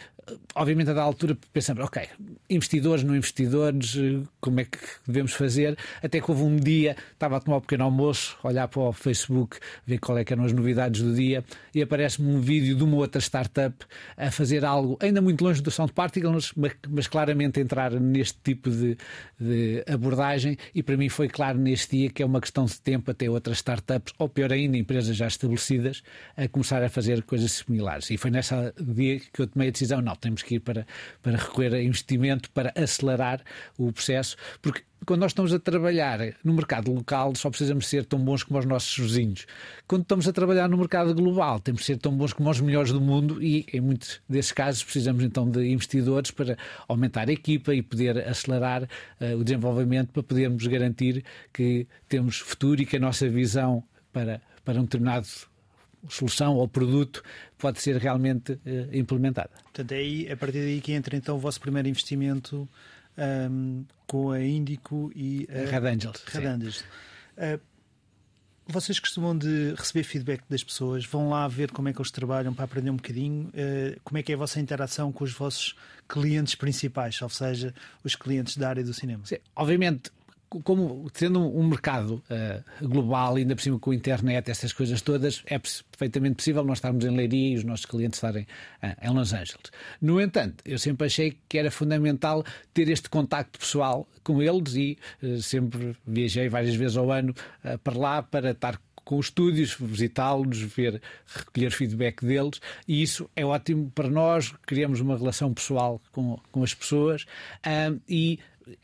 obviamente 0.54 0.90
a 0.90 0.94
da 0.94 1.02
altura 1.02 1.36
pensamos, 1.52 1.84
ok, 1.84 2.08
investidores, 2.48 3.02
não 3.02 3.16
investidores, 3.16 3.96
como 4.40 4.60
é 4.60 4.64
que 4.64 4.78
devemos 5.06 5.32
fazer? 5.32 5.76
Até 6.02 6.20
que 6.20 6.30
houve 6.30 6.42
um 6.42 6.56
dia, 6.56 6.96
estava 7.12 7.36
a 7.36 7.40
tomar 7.40 7.58
um 7.58 7.60
pequeno 7.60 7.84
almoço, 7.84 8.36
olhar 8.42 8.68
para 8.68 8.80
o 8.80 8.92
Facebook, 8.92 9.58
ver 9.86 9.98
qual 9.98 10.18
é 10.18 10.24
que 10.24 10.32
eram 10.32 10.44
as 10.44 10.52
novidades 10.52 11.02
do 11.02 11.14
dia, 11.14 11.44
e 11.74 11.82
aparece-me 11.82 12.32
um 12.34 12.40
vídeo 12.40 12.76
de 12.76 12.84
uma 12.84 12.96
outra 12.96 13.20
startup 13.20 13.74
a 14.16 14.30
fazer 14.30 14.64
algo 14.64 14.96
ainda 15.00 15.20
muito 15.20 15.42
longe 15.42 15.60
do 15.60 15.70
Sound 15.70 15.92
Particles, 15.92 16.52
mas, 16.56 16.72
mas 16.88 17.06
claramente 17.08 17.60
entrar 17.60 17.92
neste 17.92 18.38
tipo 18.42 18.70
de, 18.70 18.96
de, 19.38 19.84
abordagem, 19.88 20.56
e 20.74 20.82
para 20.82 20.96
mim 20.96 21.08
foi 21.08 21.28
claro 21.28 21.58
neste 21.58 21.96
dia 21.96 22.10
que 22.10 22.22
é 22.22 22.26
uma 22.26 22.40
questão 22.40 22.64
de 22.64 22.80
tempo 22.80 23.10
até 23.10 23.28
outras 23.28 23.58
startups, 23.58 24.14
ou 24.18 24.28
pior 24.28 24.52
ainda, 24.52 24.76
empresas 24.76 25.16
já 25.16 25.26
estabelecidas, 25.26 26.02
a 26.36 26.46
começar 26.48 26.82
a 26.82 26.88
fazer 26.88 27.22
coisas 27.22 27.52
similares. 27.52 28.10
E 28.10 28.16
foi 28.16 28.30
nessa 28.30 28.72
dia 28.80 29.20
que 29.32 29.42
eu 29.42 29.46
tomei 29.46 29.68
a 29.68 29.70
decisão, 29.70 30.00
não, 30.00 30.11
temos 30.16 30.42
que 30.42 30.56
ir 30.56 30.60
para, 30.60 30.86
para 31.22 31.36
recorrer 31.36 31.74
a 31.74 31.82
investimento 31.82 32.50
para 32.50 32.72
acelerar 32.76 33.42
o 33.78 33.92
processo, 33.92 34.36
porque 34.60 34.82
quando 35.04 35.20
nós 35.20 35.32
estamos 35.32 35.52
a 35.52 35.58
trabalhar 35.58 36.20
no 36.44 36.54
mercado 36.54 36.92
local, 36.92 37.34
só 37.34 37.50
precisamos 37.50 37.88
ser 37.88 38.04
tão 38.04 38.20
bons 38.20 38.44
como 38.44 38.58
os 38.58 38.64
nossos 38.64 38.96
vizinhos. 38.96 39.46
Quando 39.86 40.02
estamos 40.02 40.28
a 40.28 40.32
trabalhar 40.32 40.68
no 40.68 40.76
mercado 40.78 41.12
global, 41.14 41.58
temos 41.58 41.80
de 41.80 41.86
ser 41.86 41.98
tão 41.98 42.16
bons 42.16 42.32
como 42.32 42.48
os 42.48 42.60
melhores 42.60 42.92
do 42.92 43.00
mundo 43.00 43.42
e, 43.42 43.66
em 43.72 43.80
muitos 43.80 44.20
desses 44.28 44.52
casos, 44.52 44.84
precisamos 44.84 45.24
então 45.24 45.50
de 45.50 45.66
investidores 45.66 46.30
para 46.30 46.56
aumentar 46.86 47.28
a 47.28 47.32
equipa 47.32 47.74
e 47.74 47.82
poder 47.82 48.18
acelerar 48.28 48.84
uh, 48.84 49.36
o 49.36 49.42
desenvolvimento 49.42 50.12
para 50.12 50.22
podermos 50.22 50.66
garantir 50.66 51.24
que 51.52 51.86
temos 52.08 52.38
futuro 52.38 52.82
e 52.82 52.86
que 52.86 52.96
a 52.96 53.00
nossa 53.00 53.28
visão 53.28 53.82
para, 54.12 54.40
para 54.64 54.78
um 54.78 54.84
determinado 54.84 55.26
solução 56.08 56.56
ou 56.56 56.66
produto 56.66 57.22
pode 57.58 57.80
ser 57.80 57.96
realmente 57.96 58.52
uh, 58.52 58.58
implementada. 58.92 59.50
Portanto, 59.62 59.92
é 59.92 59.96
aí, 59.96 60.30
a 60.30 60.36
partir 60.36 60.58
daí 60.58 60.80
que 60.80 60.92
entra 60.92 61.16
então 61.16 61.36
o 61.36 61.38
vosso 61.38 61.60
primeiro 61.60 61.88
investimento 61.88 62.68
um, 63.50 63.84
com 64.06 64.30
a 64.30 64.42
Índico 64.42 65.12
e 65.14 65.46
a 65.50 65.70
Red 65.70 65.88
Angels. 65.88 66.22
Red 66.26 66.46
Angels. 66.46 66.84
Uh, 67.36 67.60
vocês 68.66 68.98
costumam 69.00 69.36
de 69.36 69.74
receber 69.76 70.04
feedback 70.04 70.42
das 70.48 70.62
pessoas, 70.62 71.04
vão 71.04 71.28
lá 71.28 71.46
ver 71.48 71.70
como 71.72 71.88
é 71.88 71.92
que 71.92 72.00
eles 72.00 72.10
trabalham 72.10 72.54
para 72.54 72.64
aprender 72.64 72.90
um 72.90 72.96
bocadinho, 72.96 73.48
uh, 73.48 74.00
como 74.04 74.18
é 74.18 74.22
que 74.22 74.32
é 74.32 74.34
a 74.34 74.38
vossa 74.38 74.60
interação 74.60 75.12
com 75.12 75.24
os 75.24 75.32
vossos 75.32 75.74
clientes 76.08 76.54
principais, 76.54 77.20
ou 77.20 77.28
seja, 77.28 77.74
os 78.04 78.14
clientes 78.14 78.56
da 78.56 78.68
área 78.68 78.84
do 78.84 78.94
cinema. 78.94 79.24
Sim, 79.26 79.38
obviamente, 79.56 80.10
como 80.60 81.08
sendo 81.14 81.40
um 81.40 81.66
mercado 81.66 82.22
uh, 82.30 82.88
global, 82.88 83.36
ainda 83.36 83.54
por 83.54 83.62
cima 83.62 83.78
com 83.78 83.90
a 83.90 83.94
internet, 83.94 84.50
essas 84.50 84.72
coisas 84.72 85.00
todas, 85.00 85.42
é 85.46 85.58
perfeitamente 85.58 86.36
possível 86.36 86.64
nós 86.64 86.78
estarmos 86.78 87.04
em 87.04 87.10
Leiria 87.10 87.54
e 87.54 87.56
os 87.56 87.64
nossos 87.64 87.86
clientes 87.86 88.18
estarem 88.18 88.46
uh, 88.82 89.06
em 89.06 89.10
Los 89.10 89.32
Angeles. 89.32 89.70
No 90.00 90.20
entanto, 90.20 90.62
eu 90.64 90.78
sempre 90.78 91.06
achei 91.06 91.38
que 91.48 91.58
era 91.58 91.70
fundamental 91.70 92.44
ter 92.74 92.88
este 92.88 93.08
contacto 93.08 93.58
pessoal 93.58 94.06
com 94.22 94.42
eles 94.42 94.74
e 94.74 94.98
uh, 95.22 95.40
sempre 95.40 95.96
viajei 96.06 96.48
várias 96.48 96.74
vezes 96.74 96.96
ao 96.96 97.10
ano 97.10 97.34
para 97.82 97.98
lá 97.98 98.22
para 98.22 98.50
estar 98.50 98.80
com 99.04 99.18
os 99.18 99.26
estúdios, 99.26 99.76
visitá-los, 99.78 100.58
ver, 100.60 101.00
recolher 101.26 101.70
feedback 101.70 102.24
deles, 102.24 102.60
e 102.86 103.02
isso 103.02 103.28
é 103.34 103.44
ótimo 103.44 103.90
para 103.94 104.08
nós, 104.08 104.54
criamos 104.64 105.00
uma 105.00 105.16
relação 105.16 105.52
pessoal 105.52 106.00
com, 106.12 106.38
com 106.50 106.62
as 106.62 106.72
pessoas 106.72 107.26
e 108.08 108.38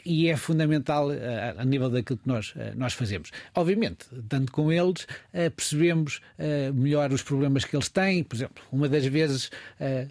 e 0.04 0.28
é 0.28 0.36
fundamental 0.36 1.12
eh, 1.12 1.54
a, 1.56 1.64
nível 1.64 1.90
daquilo 1.90 2.18
que 2.18 2.28
nós, 2.28 2.54
eh, 2.56 2.72
nós 2.76 2.92
fazemos. 2.92 3.30
Obviamente, 3.54 4.06
tanto 4.28 4.52
com 4.52 4.72
eles, 4.72 5.06
eh, 5.32 5.50
percebemos 5.50 6.20
melhor 6.74 7.12
os 7.12 7.22
problemas 7.22 7.64
que 7.64 7.74
eles 7.74 7.88
têm. 7.88 8.22
Por 8.22 8.36
exemplo, 8.36 8.62
uma 8.70 8.88
das 8.88 9.04
vezes 9.06 9.50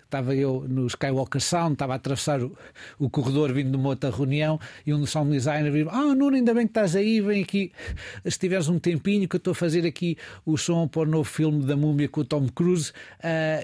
estava 0.04 0.36
eu 0.36 0.66
no 0.68 0.88
Skywalker 0.88 1.42
Sound, 1.42 1.74
estava 1.74 1.94
a 1.94 1.96
atravessar 1.96 2.42
o, 2.42 2.58
o 3.00 3.10
corredor 3.10 3.54
vindo 3.54 3.72
de 3.72 3.78
uma 3.78 3.90
outra 3.90 4.10
reunião 4.10 4.60
e 4.86 4.94
um 4.94 5.06
sound 5.06 5.32
designer 5.32 5.72
viu: 5.72 5.90
Ah, 5.90 6.13
Nuno, 6.13 6.36
ainda 6.36 6.54
bem 6.54 6.66
que 6.66 6.72
estás 6.72 6.96
aí, 6.96 7.22
vem 7.22 7.44
aqui. 7.44 7.72
Se 8.26 8.38
tiveres 8.38 8.68
um 8.68 8.80
tempinho, 8.80 9.28
que 9.28 9.36
eu 9.36 9.40
estou 9.40 9.52
a 9.52 9.56
fazer 9.56 9.86
aqui 9.86 10.18
o 10.46 10.58
som 10.58 10.88
para 10.88 11.04
o 11.04 11.06
novo 11.06 11.30
filme 11.30 11.66
da 11.66 11.76
múmia 11.76 12.10
com 12.10 12.22
o 12.22 12.26
Tom 12.26 12.48
Cruise 12.50 12.92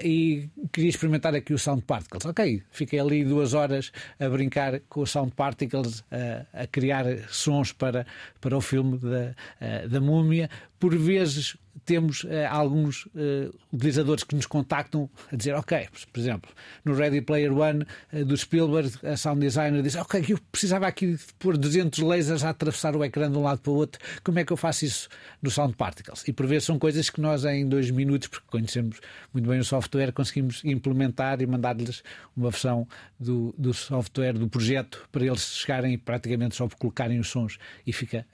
e 0.02 0.48
queria 0.72 0.90
experimentar 0.90 1.34
aqui 1.34 1.52
o 1.52 1.58
Sound 1.58 1.82
Particles. 1.82 2.24
Ok, 2.24 2.62
fiquei 2.70 2.98
ali 2.98 3.24
duas 3.24 3.54
horas 3.54 3.92
a 4.18 4.28
brincar 4.28 4.80
com 4.88 5.00
o 5.00 5.06
Sound 5.06 5.32
Particles 5.32 6.03
a, 6.10 6.62
a 6.62 6.66
criar 6.66 7.04
sons 7.28 7.72
para, 7.72 8.06
para 8.40 8.56
o 8.56 8.60
filme 8.60 8.98
da, 8.98 9.86
da 9.86 10.00
múmia 10.00 10.48
por 10.84 10.94
vezes 10.98 11.56
temos 11.86 12.24
uh, 12.24 12.28
alguns 12.50 13.06
uh, 13.06 13.50
utilizadores 13.72 14.22
que 14.22 14.34
nos 14.34 14.44
contactam 14.44 15.08
a 15.32 15.34
dizer, 15.34 15.54
ok, 15.54 15.88
por 16.12 16.20
exemplo, 16.20 16.50
no 16.84 16.94
Ready 16.94 17.22
Player 17.22 17.50
One 17.56 17.86
uh, 18.12 18.22
do 18.22 18.36
Spielberg, 18.36 18.92
a 19.02 19.16
sound 19.16 19.40
designer 19.40 19.82
diz, 19.82 19.96
ok, 19.96 20.22
eu 20.28 20.38
precisava 20.52 20.86
aqui 20.86 21.12
de 21.12 21.24
pôr 21.38 21.56
200 21.56 22.00
lasers 22.00 22.44
a 22.44 22.50
atravessar 22.50 22.94
o 22.94 23.02
ecrã 23.02 23.30
de 23.30 23.38
um 23.38 23.42
lado 23.44 23.62
para 23.62 23.72
o 23.72 23.76
outro, 23.76 23.98
como 24.22 24.38
é 24.38 24.44
que 24.44 24.52
eu 24.52 24.58
faço 24.58 24.84
isso 24.84 25.08
no 25.40 25.50
Sound 25.50 25.74
Particles? 25.74 26.22
E 26.28 26.34
por 26.34 26.46
vezes 26.46 26.64
são 26.64 26.78
coisas 26.78 27.08
que 27.08 27.18
nós 27.18 27.46
em 27.46 27.66
dois 27.66 27.90
minutos, 27.90 28.28
porque 28.28 28.46
conhecemos 28.50 29.00
muito 29.32 29.48
bem 29.48 29.58
o 29.58 29.64
software, 29.64 30.12
conseguimos 30.12 30.62
implementar 30.66 31.40
e 31.40 31.46
mandar-lhes 31.46 32.02
uma 32.36 32.50
versão 32.50 32.86
do, 33.18 33.54
do 33.56 33.72
software, 33.72 34.34
do 34.34 34.50
projeto, 34.50 35.08
para 35.10 35.24
eles 35.24 35.40
chegarem 35.40 35.96
praticamente 35.96 36.54
só 36.56 36.68
por 36.68 36.76
colocarem 36.76 37.18
os 37.18 37.28
sons 37.28 37.56
e 37.86 37.92
fica 37.92 38.26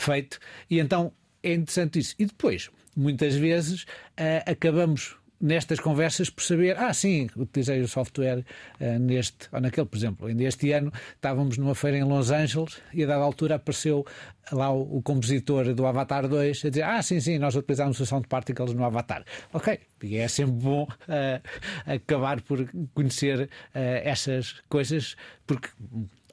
feito. 0.00 0.40
E 0.68 0.80
então 0.80 1.12
é 1.42 1.54
interessante 1.54 1.98
isso. 1.98 2.14
E 2.18 2.26
depois, 2.26 2.70
muitas 2.96 3.34
vezes, 3.34 3.82
uh, 3.82 4.50
acabamos 4.50 5.16
nestas 5.42 5.80
conversas 5.80 6.30
por 6.30 6.44
saber, 6.44 6.78
ah, 6.78 6.94
sim, 6.94 7.28
utilizei 7.36 7.80
o 7.80 7.88
software 7.88 8.44
uh, 8.80 8.98
neste 9.00 9.48
ou 9.50 9.60
naquele, 9.60 9.86
por 9.86 9.96
exemplo, 9.96 10.28
ainda 10.28 10.44
este 10.44 10.70
ano 10.70 10.92
estávamos 11.16 11.58
numa 11.58 11.74
feira 11.74 11.98
em 11.98 12.04
Los 12.04 12.30
Angeles 12.30 12.80
e 12.94 13.02
a 13.02 13.06
dada 13.08 13.24
altura 13.24 13.56
apareceu 13.56 14.06
lá 14.52 14.70
o, 14.70 14.98
o 14.98 15.02
compositor 15.02 15.74
do 15.74 15.84
Avatar 15.84 16.28
2 16.28 16.64
a 16.64 16.68
dizer, 16.68 16.82
ah, 16.82 17.02
sim, 17.02 17.18
sim, 17.18 17.38
nós 17.38 17.56
utilizámos 17.56 17.98
o 17.98 18.06
Sound 18.06 18.28
Particles 18.28 18.72
no 18.72 18.84
Avatar. 18.84 19.24
Ok, 19.52 19.80
e 20.04 20.16
é 20.16 20.28
sempre 20.28 20.52
bom 20.52 20.84
uh, 20.84 21.92
acabar 21.92 22.40
por 22.40 22.64
conhecer 22.94 23.42
uh, 23.42 23.48
essas 23.74 24.60
coisas, 24.68 25.16
porque 25.44 25.68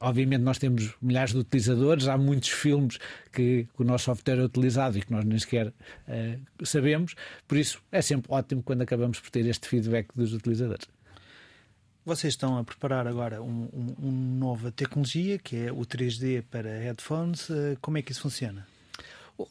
Obviamente, 0.01 0.41
nós 0.41 0.57
temos 0.57 0.93
milhares 1.01 1.33
de 1.33 1.39
utilizadores, 1.39 2.07
há 2.07 2.17
muitos 2.17 2.49
filmes 2.49 2.97
que, 3.33 3.67
que 3.75 3.81
o 3.81 3.83
nosso 3.83 4.05
software 4.05 4.39
é 4.39 4.43
utilizado 4.43 4.97
e 4.97 5.01
que 5.01 5.11
nós 5.11 5.25
nem 5.25 5.37
sequer 5.37 5.67
uh, 5.67 6.65
sabemos, 6.65 7.15
por 7.47 7.57
isso 7.57 7.81
é 7.91 8.01
sempre 8.01 8.31
ótimo 8.31 8.63
quando 8.63 8.81
acabamos 8.81 9.19
por 9.19 9.29
ter 9.29 9.45
este 9.45 9.67
feedback 9.67 10.07
dos 10.15 10.33
utilizadores. 10.33 10.87
Vocês 12.05 12.33
estão 12.33 12.57
a 12.57 12.63
preparar 12.63 13.07
agora 13.07 13.41
uma 13.41 13.67
um, 13.73 13.95
um 14.01 14.11
nova 14.39 14.71
tecnologia 14.71 15.37
que 15.37 15.55
é 15.55 15.71
o 15.71 15.81
3D 15.81 16.43
para 16.49 16.69
headphones. 16.79 17.49
Uh, 17.49 17.77
como 17.81 17.97
é 17.97 18.01
que 18.01 18.11
isso 18.11 18.21
funciona? 18.21 18.65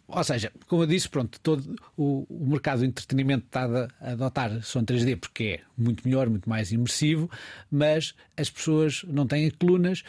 Ou 0.06 0.24
seja, 0.24 0.52
como 0.66 0.82
eu 0.82 0.86
disse, 0.86 1.08
pronto, 1.08 1.40
todo 1.40 1.76
o, 1.96 2.26
o, 2.28 2.46
mercado 2.46 2.80
do 2.80 2.84
entretenimento 2.84 3.46
está 3.46 3.88
a 4.00 4.10
adotar 4.10 4.62
som 4.62 4.82
3D 4.82 5.18
porque 5.18 5.44
é 5.44 5.60
muito 5.76 6.06
melhor, 6.06 6.28
muito 6.28 6.48
mais 6.48 6.72
imersivo, 6.72 7.30
mas 7.70 8.14
as 8.36 8.50
pessoas 8.50 9.02
não 9.04 9.26
têm 9.26 9.50
colunas, 9.50 10.04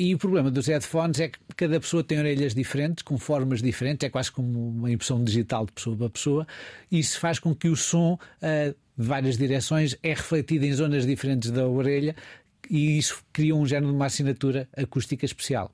e 0.00 0.14
o 0.14 0.18
problema 0.18 0.50
dos 0.50 0.66
headphones 0.66 1.20
é 1.20 1.28
que 1.28 1.38
cada 1.54 1.78
pessoa 1.78 2.02
tem 2.02 2.18
orelhas 2.18 2.54
diferentes, 2.54 3.02
com 3.02 3.18
formas 3.18 3.60
diferentes, 3.60 4.06
é 4.06 4.08
quase 4.08 4.32
como 4.32 4.70
uma 4.70 4.90
impressão 4.90 5.22
digital 5.22 5.66
de 5.66 5.72
pessoa 5.72 5.94
para 5.94 6.08
pessoa, 6.08 6.46
e 6.90 6.98
isso 6.98 7.20
faz 7.20 7.38
com 7.38 7.54
que 7.54 7.68
o 7.68 7.76
som 7.76 8.14
uh, 8.14 8.74
de 8.96 9.06
várias 9.06 9.36
direções 9.36 9.98
é 10.02 10.14
refletido 10.14 10.64
em 10.64 10.72
zonas 10.72 11.04
diferentes 11.06 11.50
da 11.50 11.68
orelha 11.68 12.16
e 12.70 12.96
isso 12.96 13.22
cria 13.30 13.54
um 13.54 13.66
género 13.66 13.88
de 13.88 13.96
uma 13.96 14.06
assinatura 14.06 14.66
acústica 14.74 15.26
especial. 15.26 15.70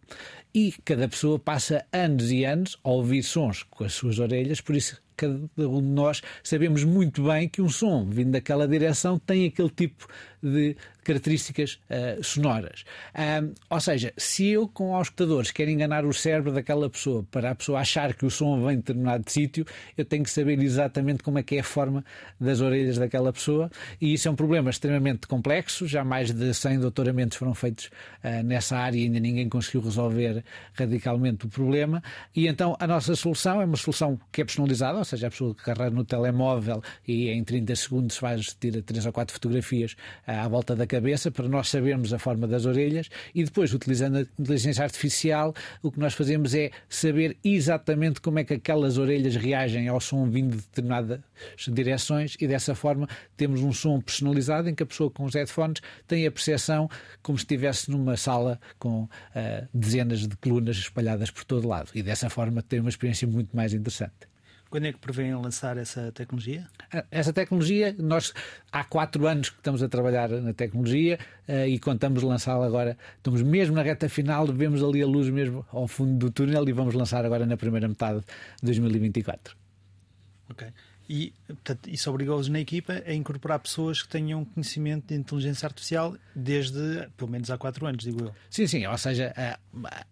E 0.53 0.75
cada 0.85 1.07
pessoa 1.07 1.39
passa 1.39 1.87
anos 1.93 2.33
e 2.33 2.45
anos 2.45 2.77
a 2.83 2.91
ouvir 2.91 3.23
sons 3.23 3.63
com 3.63 3.85
as 3.85 3.93
suas 3.93 4.19
orelhas, 4.19 4.61
por 4.61 4.75
isso 4.75 5.01
cada 5.17 5.39
um 5.59 5.81
de 5.81 5.89
nós 5.89 6.23
sabemos 6.43 6.85
muito 6.85 7.25
bem 7.25 7.49
que 7.49 7.63
um 7.63 7.69
som 7.69 8.05
vindo 8.09 8.33
daquela 8.33 8.67
direção 8.69 9.19
tem 9.19 9.47
aquele 9.47 9.71
tipo 9.71 10.07
de 10.43 10.77
características 11.07 11.79
uh, 11.89 12.23
sonoras. 12.23 12.85
Um, 13.15 13.55
ou 13.71 13.81
seja, 13.81 14.13
se 14.17 14.49
eu, 14.49 14.67
com 14.67 14.95
os 14.99 15.07
escutadores, 15.07 15.53
quero 15.53 15.71
enganar 15.71 16.05
o 16.05 16.13
cérebro 16.13 16.53
daquela 16.53 16.91
pessoa 16.91 17.25
para 17.31 17.53
a 17.53 17.55
pessoa 17.55 17.81
achar 17.81 18.13
que 18.15 18.27
o 18.27 18.31
som 18.31 18.61
vem 18.61 18.77
de 18.77 18.83
determinado 18.83 19.31
sítio, 19.31 19.65
eu 19.97 20.05
tenho 20.05 20.25
que 20.25 20.31
saber 20.31 20.61
exatamente 20.61 21.23
como 21.23 21.39
é 21.39 21.43
que 21.45 21.57
é 21.57 21.61
a 21.61 21.65
forma 21.65 22.05
das 22.41 22.61
orelhas 22.61 22.99
daquela 22.99 23.33
pessoa 23.33 23.71
e 24.01 24.15
isso 24.15 24.27
é 24.27 24.31
um 24.31 24.35
problema 24.35 24.69
extremamente 24.69 25.29
complexo. 25.29 25.87
Já 25.87 26.05
mais 26.05 26.33
de 26.33 26.53
100 26.53 26.81
doutoramentos 26.81 27.39
foram 27.39 27.55
feitos 27.55 27.87
uh, 28.25 28.43
nessa 28.45 28.77
área 28.77 28.99
e 28.99 29.05
ainda 29.05 29.21
ninguém 29.21 29.49
conseguiu 29.49 29.83
resolver 29.83 30.45
radicalmente 30.75 31.47
o 31.47 31.49
problema. 31.49 32.03
E 32.35 32.49
então 32.49 32.77
a 32.81 32.87
nossa 32.87 33.15
solução 33.15 33.63
é 33.63 33.65
uma 33.65 33.77
solução 33.77 34.19
que 34.33 34.43
é 34.43 34.45
personalizada, 34.45 34.99
seja, 35.07 35.29
a 35.29 35.31
pessoa 35.31 35.55
que 35.55 35.63
carrega 35.63 35.91
no 35.91 36.05
telemóvel 36.05 36.83
e 37.07 37.31
em 37.31 37.43
30 37.43 37.75
segundos 37.75 38.17
faz, 38.17 38.55
tira 38.55 38.83
3 38.83 39.07
ou 39.07 39.13
4 39.13 39.33
fotografias 39.33 39.93
uh, 40.27 40.33
à 40.33 40.49
volta 40.49 40.77
da 40.77 40.87
cabeça 40.87 41.07
cabeça 41.07 41.31
para 41.31 41.49
nós 41.49 41.69
sabermos 41.69 42.13
a 42.13 42.19
forma 42.19 42.47
das 42.47 42.67
orelhas. 42.67 43.09
E 43.35 43.45
depois, 43.45 43.73
utilizando 43.73 44.19
a 44.19 44.21
inteligência 44.23 44.83
artificial, 44.83 45.55
o 45.83 45.91
que 45.91 46.01
nós 46.01 46.15
fazemos 46.15 46.55
é 46.55 46.71
saber 46.89 47.37
exatamente 47.45 48.21
como 48.21 48.39
é 48.39 48.45
que 48.45 48.55
aquelas 48.55 48.99
orelhas 48.99 49.37
reagem 49.37 49.89
ao 49.89 50.01
som 50.01 50.29
vindo 50.29 50.57
de 50.57 50.63
determinadas 50.63 51.21
direções. 51.69 52.37
E 52.41 52.47
dessa 52.49 52.75
forma 52.75 53.09
temos 53.37 53.63
um 53.63 53.73
som 53.73 54.01
personalizado 54.01 54.69
em 54.69 54.75
que 54.75 54.83
a 54.83 54.87
pessoa 54.87 55.11
com 55.11 55.25
os 55.25 55.35
headphones 55.35 55.81
tem 56.07 56.27
a 56.27 56.31
percepção 56.31 56.89
como 57.23 57.39
se 57.39 57.45
estivesse 57.45 57.91
numa 57.91 58.17
sala 58.17 58.61
com 58.79 59.05
uh, 59.05 59.09
dezenas 59.73 60.27
de 60.27 60.37
colunas 60.37 60.77
espalhadas 60.77 61.31
por 61.31 61.45
todo 61.45 61.69
lado. 61.69 61.91
E 61.95 62.03
dessa 62.03 62.29
forma 62.29 62.63
tem 62.63 62.81
uma 62.81 62.91
experiência 62.91 63.29
muito 63.29 63.57
mais 63.57 63.73
interessante. 63.73 64.36
Quando 64.69 64.87
é 64.87 64.93
que 64.93 64.99
prevêem 64.99 65.35
lançar 65.35 65.77
essa 65.77 66.11
tecnologia? 66.13 66.67
Ah, 66.93 67.05
essa 67.11 67.33
tecnologia, 67.33 67.95
nós 67.99 68.33
há 68.73 68.83
quatro 68.85 69.27
anos 69.27 69.51
que 69.51 69.59
estamos 69.59 69.83
a 69.83 69.89
trabalhar 69.89 70.29
na 70.29 70.53
tecnologia 70.53 71.19
uh, 71.49 71.67
e 71.67 71.79
contamos 71.79 72.23
lançá-la 72.23 72.67
agora. 72.67 72.99
Estamos 73.17 73.43
mesmo 73.43 73.77
na 73.77 73.83
reta 73.83 74.09
final, 74.09 74.47
vemos 74.47 74.83
ali 74.83 75.03
a 75.03 75.07
luz 75.07 75.29
mesmo 75.31 75.65
ao 75.71 75.87
fundo 75.87 76.19
do 76.19 76.31
túnel 76.31 76.69
e 76.69 76.73
vamos 76.73 76.95
lançar 76.95 77.25
agora 77.25 77.47
na 77.47 77.57
primeira 77.57 77.87
metade 77.87 78.21
de 78.21 78.67
2024. 78.67 79.57
Ok. 80.51 80.67
E 81.09 81.33
portanto, 81.47 81.89
isso 81.89 82.11
obrigou-os 82.11 82.49
na 82.49 82.61
equipa 82.61 83.03
a 83.07 83.13
incorporar 83.13 83.59
pessoas 83.61 84.03
que 84.03 84.09
tenham 84.09 84.45
conhecimento 84.45 85.09
de 85.09 85.15
inteligência 85.15 85.67
artificial 85.67 86.17
desde 86.35 87.09
pelo 87.17 87.31
menos 87.31 87.51
há 87.51 87.57
quatro 87.57 87.87
anos, 87.87 88.05
digo 88.05 88.25
eu. 88.25 88.35
Sim, 88.51 88.67
sim, 88.67 88.87
ou 88.87 88.99
seja, 88.99 89.33
a, 89.37 89.59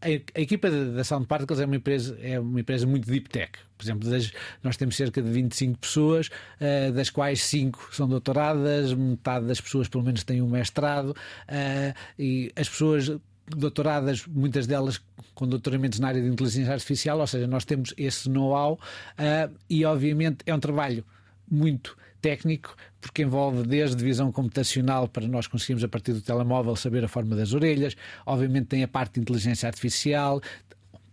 a, 0.00 0.08
a 0.34 0.40
equipa 0.40 0.70
da 0.70 1.02
Sound 1.02 1.26
Particles 1.26 1.60
é 1.60 1.66
uma 1.66 1.76
empresa, 1.76 2.18
é 2.20 2.38
uma 2.38 2.60
empresa 2.60 2.86
muito 2.86 3.10
deep 3.10 3.28
tech. 3.28 3.58
Por 3.76 3.84
exemplo, 3.84 4.08
das, 4.08 4.32
nós 4.62 4.76
temos 4.76 4.96
cerca 4.96 5.20
de 5.20 5.30
25 5.30 5.78
pessoas, 5.78 6.28
uh, 6.28 6.92
das 6.92 7.10
quais 7.10 7.42
5 7.42 7.88
são 7.92 8.08
doutoradas, 8.08 8.94
metade 8.94 9.46
das 9.46 9.60
pessoas 9.60 9.88
pelo 9.88 10.04
menos 10.04 10.22
têm 10.22 10.40
um 10.40 10.48
mestrado, 10.48 11.10
uh, 11.10 11.94
e 12.18 12.52
as 12.54 12.68
pessoas 12.68 13.10
doutoradas, 13.46 14.26
muitas 14.26 14.66
delas 14.66 15.00
com 15.34 15.46
doutoramentos 15.46 15.98
na 16.00 16.08
área 16.08 16.22
de 16.22 16.28
inteligência 16.28 16.72
artificial, 16.72 17.18
ou 17.18 17.26
seja, 17.26 17.46
nós 17.46 17.64
temos 17.64 17.92
esse 17.96 18.28
know-how 18.28 18.74
uh, 18.74 19.54
e, 19.68 19.84
obviamente, 19.84 20.38
é 20.46 20.54
um 20.54 20.60
trabalho 20.60 21.04
muito 21.50 21.96
técnico, 22.20 22.74
porque 23.02 23.22
envolve 23.22 23.64
desde 23.64 24.02
visão 24.02 24.32
computacional 24.32 25.06
para 25.06 25.28
nós 25.28 25.46
conseguirmos, 25.46 25.84
a 25.84 25.88
partir 25.88 26.14
do 26.14 26.22
telemóvel, 26.22 26.74
saber 26.74 27.04
a 27.04 27.08
forma 27.08 27.36
das 27.36 27.52
orelhas, 27.52 27.94
obviamente 28.24 28.66
tem 28.66 28.82
a 28.82 28.88
parte 28.88 29.14
de 29.14 29.20
inteligência 29.20 29.66
artificial, 29.66 30.40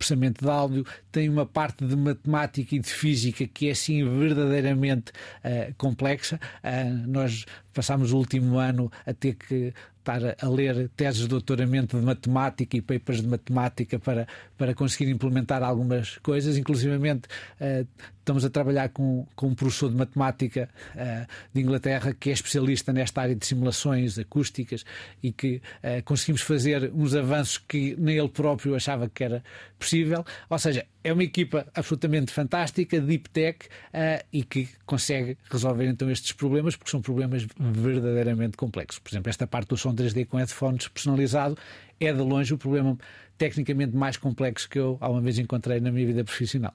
processamento 0.02 0.44
de 0.44 0.50
áudio, 0.50 0.86
tem 1.12 1.28
uma 1.28 1.46
parte 1.46 1.84
de 1.84 1.96
matemática 1.96 2.74
e 2.74 2.78
de 2.78 2.88
física 2.88 3.46
que 3.46 3.68
é 3.68 3.70
assim 3.70 4.04
verdadeiramente 4.18 5.12
uh, 5.44 5.72
complexa. 5.76 6.40
Uh, 6.64 7.08
nós 7.08 7.44
passámos 7.72 8.12
o 8.12 8.16
último 8.16 8.58
ano 8.58 8.90
a 9.06 9.14
ter 9.14 9.34
que 9.34 9.72
estar 10.02 10.36
a 10.40 10.48
ler 10.48 10.90
teses 10.96 11.22
de 11.22 11.28
doutoramento 11.28 11.98
de 11.98 12.04
matemática 12.04 12.76
e 12.76 12.82
papers 12.82 13.22
de 13.22 13.28
matemática 13.28 13.98
para, 13.98 14.26
para 14.58 14.74
conseguir 14.74 15.10
implementar 15.10 15.62
algumas 15.62 16.18
coisas, 16.18 16.56
inclusivamente 16.56 17.28
uh, 17.60 17.86
estamos 18.22 18.44
a 18.44 18.50
trabalhar 18.50 18.88
com, 18.90 19.26
com 19.34 19.48
um 19.48 19.54
professor 19.54 19.90
de 19.90 19.96
matemática 19.96 20.68
uh, 20.94 21.26
de 21.52 21.60
Inglaterra 21.60 22.14
que 22.14 22.30
é 22.30 22.32
especialista 22.32 22.92
nesta 22.92 23.20
área 23.20 23.34
de 23.34 23.44
simulações 23.44 24.18
acústicas 24.18 24.84
e 25.22 25.32
que 25.32 25.56
uh, 25.56 26.02
conseguimos 26.04 26.42
fazer 26.42 26.90
uns 26.94 27.14
avanços 27.14 27.58
que 27.58 27.96
nem 27.98 28.16
ele 28.16 28.28
próprio 28.28 28.74
achava 28.74 29.08
que 29.08 29.24
era 29.24 29.42
possível. 29.78 30.24
Ou 30.48 30.58
seja, 30.58 30.86
é 31.04 31.12
uma 31.12 31.24
equipa 31.24 31.66
absolutamente 31.74 32.32
fantástica, 32.32 33.00
deep 33.00 33.28
tech, 33.30 33.66
uh, 33.66 34.24
e 34.32 34.44
que 34.44 34.68
consegue 34.86 35.36
resolver 35.50 35.86
então 35.86 36.08
estes 36.10 36.32
problemas, 36.32 36.76
porque 36.76 36.90
são 36.90 37.02
problemas 37.02 37.46
verdadeiramente 37.58 38.56
complexos. 38.56 39.00
Por 39.00 39.10
exemplo, 39.10 39.28
esta 39.28 39.46
parte 39.46 39.68
do 39.68 39.76
som 39.76 39.91
3D 39.94 40.26
com 40.26 40.36
headphones 40.36 40.88
personalizado 40.88 41.56
é 42.00 42.12
de 42.12 42.20
longe 42.20 42.52
o 42.54 42.58
problema 42.58 42.98
tecnicamente 43.38 43.94
mais 43.96 44.16
complexo 44.16 44.68
que 44.68 44.78
eu 44.78 44.96
alguma 45.00 45.22
vez 45.22 45.38
encontrei 45.38 45.80
na 45.80 45.90
minha 45.90 46.06
vida 46.06 46.24
profissional. 46.24 46.72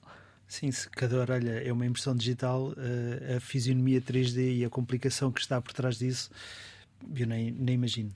Sim, 0.48 0.72
se 0.72 0.90
cada 0.90 1.18
orelha 1.18 1.62
é 1.64 1.74
uma 1.74 1.86
impressão 1.86 2.16
digital, 2.16 2.74
eh, 2.78 3.36
a 3.36 3.40
fisionomia 3.42 4.00
3D 4.00 4.60
e 4.60 4.66
a 4.66 4.70
complicação 4.70 5.30
que 5.30 5.42
está 5.42 5.62
por 5.62 5.74
trás 5.74 5.98
disso 5.98 6.30
eu 7.16 7.28
nem, 7.28 7.52
nem 7.52 7.76
imagino. 7.76 8.12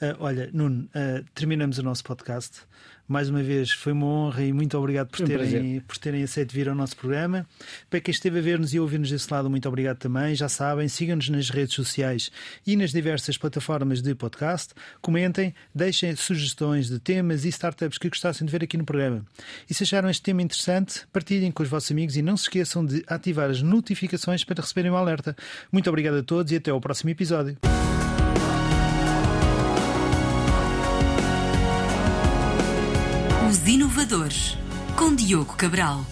Uh, 0.00 0.16
olha, 0.18 0.50
Nuno, 0.52 0.88
uh, 0.94 1.24
terminamos 1.34 1.78
o 1.78 1.82
nosso 1.82 2.04
podcast. 2.04 2.62
Mais 3.08 3.28
uma 3.28 3.42
vez 3.42 3.70
foi 3.70 3.92
uma 3.92 4.06
honra 4.06 4.42
e 4.42 4.52
muito 4.52 4.76
obrigado 4.76 5.08
por, 5.08 5.24
terem, 5.24 5.80
por 5.80 5.96
terem 5.96 6.22
aceito 6.24 6.52
vir 6.52 6.68
ao 6.68 6.74
nosso 6.74 6.96
programa. 6.96 7.46
Para 7.88 8.00
quem 8.00 8.10
esteve 8.12 8.38
a 8.38 8.42
ver-nos 8.42 8.74
e 8.74 8.78
a 8.78 8.82
ouvir-nos 8.82 9.10
desse 9.10 9.32
lado, 9.32 9.48
muito 9.48 9.68
obrigado 9.68 9.98
também. 9.98 10.34
Já 10.34 10.48
sabem, 10.48 10.88
sigam-nos 10.88 11.28
nas 11.28 11.48
redes 11.48 11.74
sociais 11.74 12.30
e 12.66 12.76
nas 12.76 12.90
diversas 12.90 13.38
plataformas 13.38 14.02
de 14.02 14.14
podcast. 14.14 14.74
Comentem, 15.00 15.54
deixem 15.74 16.16
sugestões 16.16 16.88
de 16.88 16.98
temas 16.98 17.44
e 17.44 17.48
startups 17.48 17.96
que 17.96 18.08
gostassem 18.08 18.44
de 18.44 18.50
ver 18.50 18.64
aqui 18.64 18.76
no 18.76 18.84
programa. 18.84 19.24
E 19.70 19.74
se 19.74 19.84
acharam 19.84 20.10
este 20.10 20.22
tema 20.22 20.42
interessante, 20.42 21.06
partilhem 21.12 21.52
com 21.52 21.62
os 21.62 21.68
vossos 21.68 21.90
amigos 21.92 22.16
e 22.16 22.22
não 22.22 22.36
se 22.36 22.44
esqueçam 22.44 22.84
de 22.84 23.04
ativar 23.06 23.50
as 23.50 23.62
notificações 23.62 24.42
para 24.42 24.60
receberem 24.60 24.90
o 24.90 24.94
um 24.94 24.96
alerta. 24.96 25.36
Muito 25.70 25.88
obrigado 25.88 26.16
a 26.16 26.22
todos 26.22 26.50
e 26.50 26.56
até 26.56 26.70
ao 26.72 26.80
próximo 26.80 27.10
episódio. 27.10 27.56
Com 34.96 35.16
Diogo 35.16 35.56
Cabral. 35.56 36.04